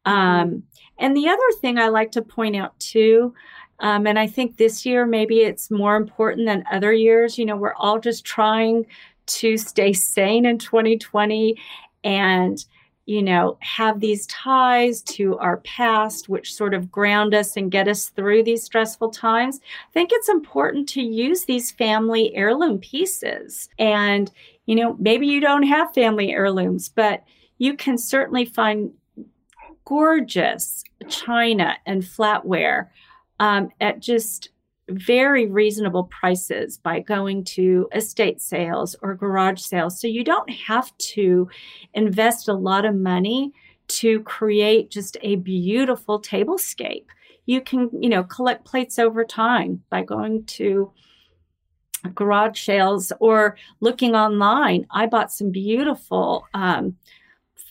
[0.06, 0.64] Um,
[1.00, 3.34] and the other thing I like to point out too,
[3.80, 7.56] um, and I think this year maybe it's more important than other years, you know,
[7.56, 8.86] we're all just trying
[9.28, 11.58] to stay sane in 2020
[12.04, 12.66] and
[13.10, 17.88] you know, have these ties to our past, which sort of ground us and get
[17.88, 23.68] us through these stressful times, I think it's important to use these family heirloom pieces.
[23.80, 24.32] And,
[24.68, 27.24] you know, maybe you don't have family heirlooms, but
[27.58, 28.92] you can certainly find
[29.86, 32.90] gorgeous china and flatware
[33.40, 34.50] um, at just
[34.92, 40.00] very reasonable prices by going to estate sales or garage sales.
[40.00, 41.50] So you don't have to
[41.94, 43.54] invest a lot of money
[43.88, 47.06] to create just a beautiful tablescape.
[47.46, 50.92] You can, you know, collect plates over time by going to
[52.14, 54.86] garage sales or looking online.
[54.92, 56.98] I bought some beautiful um,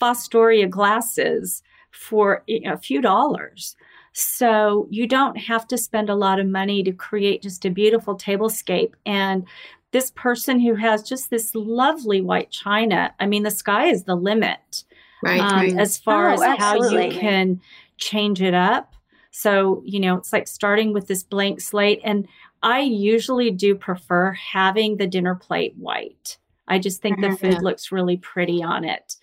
[0.00, 3.76] Fostoria glasses for a few dollars
[4.18, 8.18] so you don't have to spend a lot of money to create just a beautiful
[8.18, 8.94] tablescape.
[9.06, 9.46] And
[9.92, 14.16] this person who has just this lovely white china, I mean, the sky is the
[14.16, 14.82] limit.
[15.22, 15.40] Right.
[15.40, 15.78] Um, right.
[15.78, 16.96] As far oh, as absolutely.
[16.96, 17.60] how you can
[17.96, 18.92] change it up.
[19.30, 22.00] So, you know, it's like starting with this blank slate.
[22.02, 22.26] And
[22.60, 26.38] I usually do prefer having the dinner plate white.
[26.66, 27.30] I just think mm-hmm.
[27.30, 29.14] the food looks really pretty on it.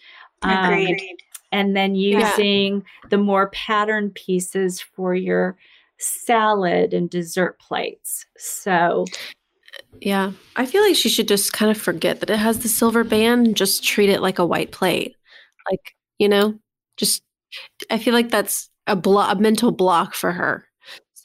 [0.41, 1.17] Agreed.
[1.51, 3.09] And then using yeah.
[3.09, 5.57] the more pattern pieces for your
[5.97, 8.25] salad and dessert plates.
[8.37, 9.05] So,
[10.01, 13.03] yeah, I feel like she should just kind of forget that it has the silver
[13.03, 15.15] band and just treat it like a white plate.
[15.69, 16.59] Like, you know,
[16.97, 17.23] just
[17.89, 20.67] I feel like that's a block, a mental block for her.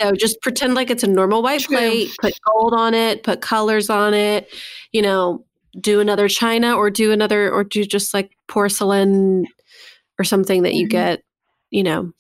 [0.01, 1.77] So just pretend like it's a normal white True.
[1.77, 4.49] plate, put gold on it, put colors on it,
[4.93, 5.45] you know,
[5.79, 9.47] do another china or do another or do just like porcelain
[10.21, 10.91] or something that you mm-hmm.
[10.91, 11.23] get,
[11.71, 12.13] you know.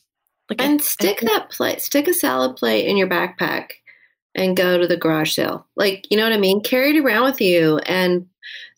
[0.48, 3.72] Like and a, stick a, that plate, stick a salad plate in your backpack
[4.34, 5.66] and go to the garage sale.
[5.76, 6.62] Like, you know what I mean?
[6.62, 8.26] Carry it around with you and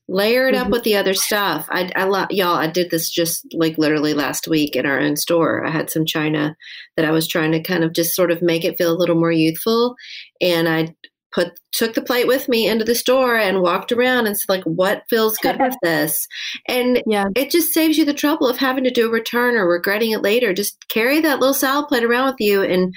[0.08, 0.64] layer it mm-hmm.
[0.64, 1.66] up with the other stuff.
[1.70, 2.56] I, I love y'all.
[2.56, 5.64] I did this just like literally last week in our own store.
[5.64, 6.56] I had some china
[6.96, 9.16] that I was trying to kind of just sort of make it feel a little
[9.16, 9.94] more youthful,
[10.40, 10.94] and I
[11.32, 14.64] put took the plate with me into the store and walked around and said like
[14.64, 16.26] what feels good with this?
[16.68, 17.26] And yeah.
[17.34, 20.22] it just saves you the trouble of having to do a return or regretting it
[20.22, 20.52] later.
[20.52, 22.94] Just carry that little salad plate around with you and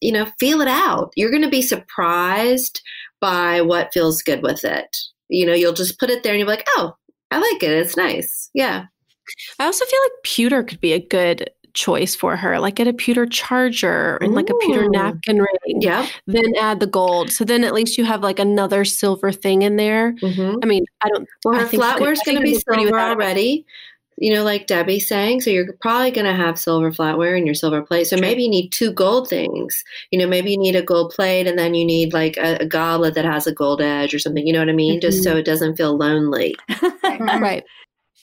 [0.00, 1.12] you know feel it out.
[1.16, 2.80] You're going to be surprised
[3.20, 4.96] by what feels good with it.
[5.28, 6.94] You know you'll just put it there and you're like oh
[7.30, 7.70] i like it.
[7.70, 8.50] It's nice.
[8.54, 8.86] Yeah.
[9.58, 12.92] I also feel like pewter could be a good choice for her, like get a
[12.92, 14.36] pewter charger and Ooh.
[14.36, 15.80] like a pewter napkin ring.
[15.80, 16.06] Yeah.
[16.26, 17.30] Then add the gold.
[17.30, 20.12] So then at least you have like another silver thing in there.
[20.14, 20.58] Mm-hmm.
[20.62, 21.28] I mean, I don't.
[21.44, 23.64] Well, her flatware is going to be silver already.
[24.20, 27.54] You know, like Debbie's saying, so you're probably going to have silver flatware in your
[27.54, 28.08] silver plate.
[28.08, 29.84] So maybe you need two gold things.
[30.10, 32.66] You know, maybe you need a gold plate and then you need like a, a
[32.66, 34.44] goblet that has a gold edge or something.
[34.44, 34.94] You know what I mean?
[34.94, 35.08] Mm-hmm.
[35.08, 36.56] Just so it doesn't feel lonely.
[37.20, 37.64] right.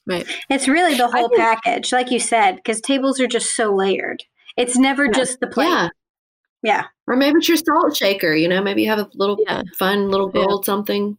[0.08, 0.28] Right.
[0.50, 4.24] It's really the whole package, like you said, because tables are just so layered.
[4.58, 5.12] It's never yeah.
[5.12, 5.68] just the plate.
[5.68, 5.90] Yeah.
[6.64, 6.86] Yeah.
[7.08, 9.62] Or maybe it's your salt shaker, you know, maybe you have a little yeah.
[9.78, 10.66] fun little gold yeah.
[10.66, 11.18] something,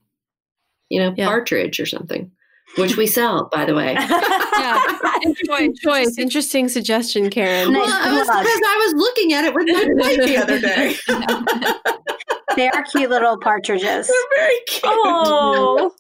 [0.89, 2.31] you know, partridge or something.
[2.77, 3.93] Which we sell, by the way.
[4.59, 4.83] yeah,
[5.47, 6.19] choice, choice.
[6.19, 7.73] Interesting suggestion, Karen.
[7.73, 10.97] Well, because I was looking at it with my wife the other day.
[12.57, 14.07] they are cute little partridges.
[14.09, 14.83] They're very cute.
[14.85, 15.95] Oh.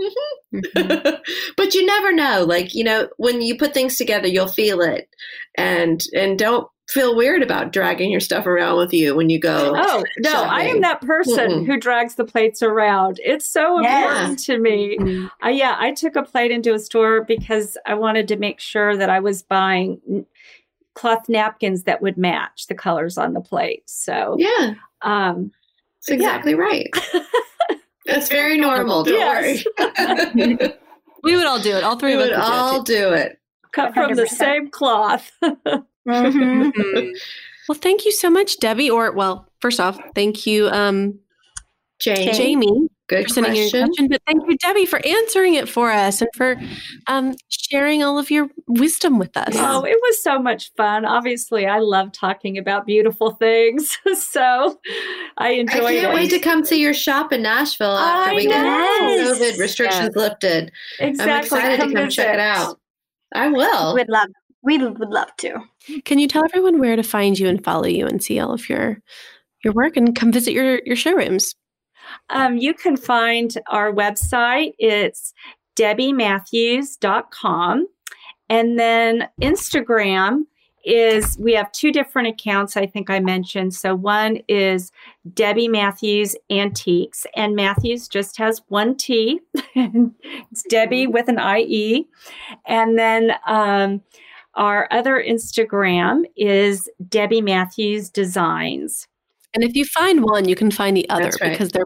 [0.00, 1.10] Mm-hmm.
[1.56, 2.44] but you never know.
[2.44, 5.08] Like, you know, when you put things together, you'll feel it.
[5.56, 9.74] And and don't feel weird about dragging your stuff around with you when you go.
[9.76, 10.50] Oh, no, shopping.
[10.50, 13.20] I am that person mm who drags the plates around.
[13.22, 14.02] It's so yeah.
[14.02, 14.96] important to me.
[14.98, 18.60] mm Uh, yeah, I took a plate into a store because I wanted to make
[18.60, 20.26] sure that I was buying
[20.94, 23.84] cloth napkins that would match the colors on the plate.
[23.86, 24.74] So, yeah.
[25.02, 25.52] Um,
[26.00, 26.58] that's exactly yeah.
[26.58, 26.88] right.
[28.10, 29.04] That's very normal.
[29.04, 29.64] Don't yes.
[29.78, 30.58] worry.
[31.22, 31.84] we would all do it.
[31.84, 33.38] All three we of us would all do it.
[33.72, 33.94] Cut 100%.
[33.94, 35.30] from the same cloth.
[35.42, 37.10] mm-hmm.
[37.68, 38.90] Well, thank you so much, Debbie.
[38.90, 41.18] Or, well, first off, thank you, um,
[42.00, 42.32] Jamie.
[42.32, 43.78] Jamie Good for sending question.
[43.80, 44.08] your question.
[44.08, 46.54] But thank you, Debbie, for answering it for us and for
[47.08, 49.52] um, sharing all of your wisdom with us.
[49.56, 51.04] Oh, it was so much fun.
[51.04, 53.98] Obviously, I love talking about beautiful things.
[54.16, 54.78] so
[55.38, 55.84] I enjoyed it.
[55.84, 56.14] I can't it.
[56.14, 58.52] wait to come to your shop in Nashville after I we know.
[58.52, 60.16] get COVID restrictions yes.
[60.16, 60.70] lifted.
[61.00, 61.32] Exactly.
[61.32, 62.22] I'm excited come to come visit.
[62.22, 62.80] check it out.
[63.34, 63.94] I will.
[63.96, 64.28] We'd love
[64.62, 65.58] we would love to.
[66.04, 68.68] Can you tell everyone where to find you and follow you and see all of
[68.68, 69.00] your
[69.64, 71.54] your work and come visit your your showrooms?
[72.28, 74.74] Um, you can find our website.
[74.78, 75.32] It's
[75.76, 77.86] debbiematthews.com.
[78.48, 80.44] And then Instagram
[80.84, 83.74] is we have two different accounts I think I mentioned.
[83.74, 84.90] So one is
[85.34, 89.40] Debbie Matthews Antiques, and Matthews just has one T.
[89.74, 92.06] it's Debbie with an IE.
[92.66, 94.02] And then um,
[94.54, 99.06] our other Instagram is Debbie Matthews Designs.
[99.52, 101.50] And if you find one, you can find the other right.
[101.50, 101.84] because they're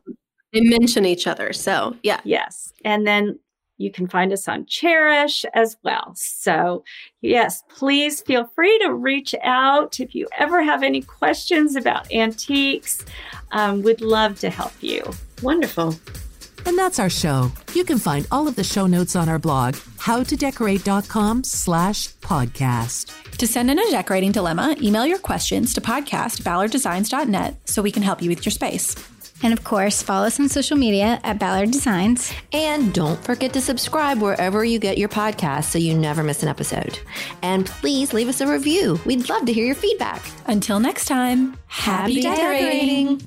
[0.54, 1.52] they mention each other.
[1.52, 2.20] So yeah.
[2.24, 2.72] Yes.
[2.84, 3.38] And then
[3.76, 6.12] you can find us on Chairish as well.
[6.14, 6.84] So,
[7.20, 13.04] yes, please feel free to reach out if you ever have any questions about antiques.
[13.50, 15.02] Um, we'd love to help you.
[15.42, 15.96] Wonderful.
[16.66, 17.52] And that's our show.
[17.74, 23.36] You can find all of the show notes on our blog, howtodecorate.com slash podcast.
[23.36, 28.02] To send in a decorating dilemma, email your questions to podcast ballarddesigns.net so we can
[28.02, 28.94] help you with your space.
[29.44, 32.32] And of course, follow us on social media at Ballard Designs.
[32.52, 36.48] And don't forget to subscribe wherever you get your podcast so you never miss an
[36.48, 36.98] episode.
[37.42, 38.98] And please leave us a review.
[39.04, 40.24] We'd love to hear your feedback.
[40.46, 43.20] Until next time, Happy decorating.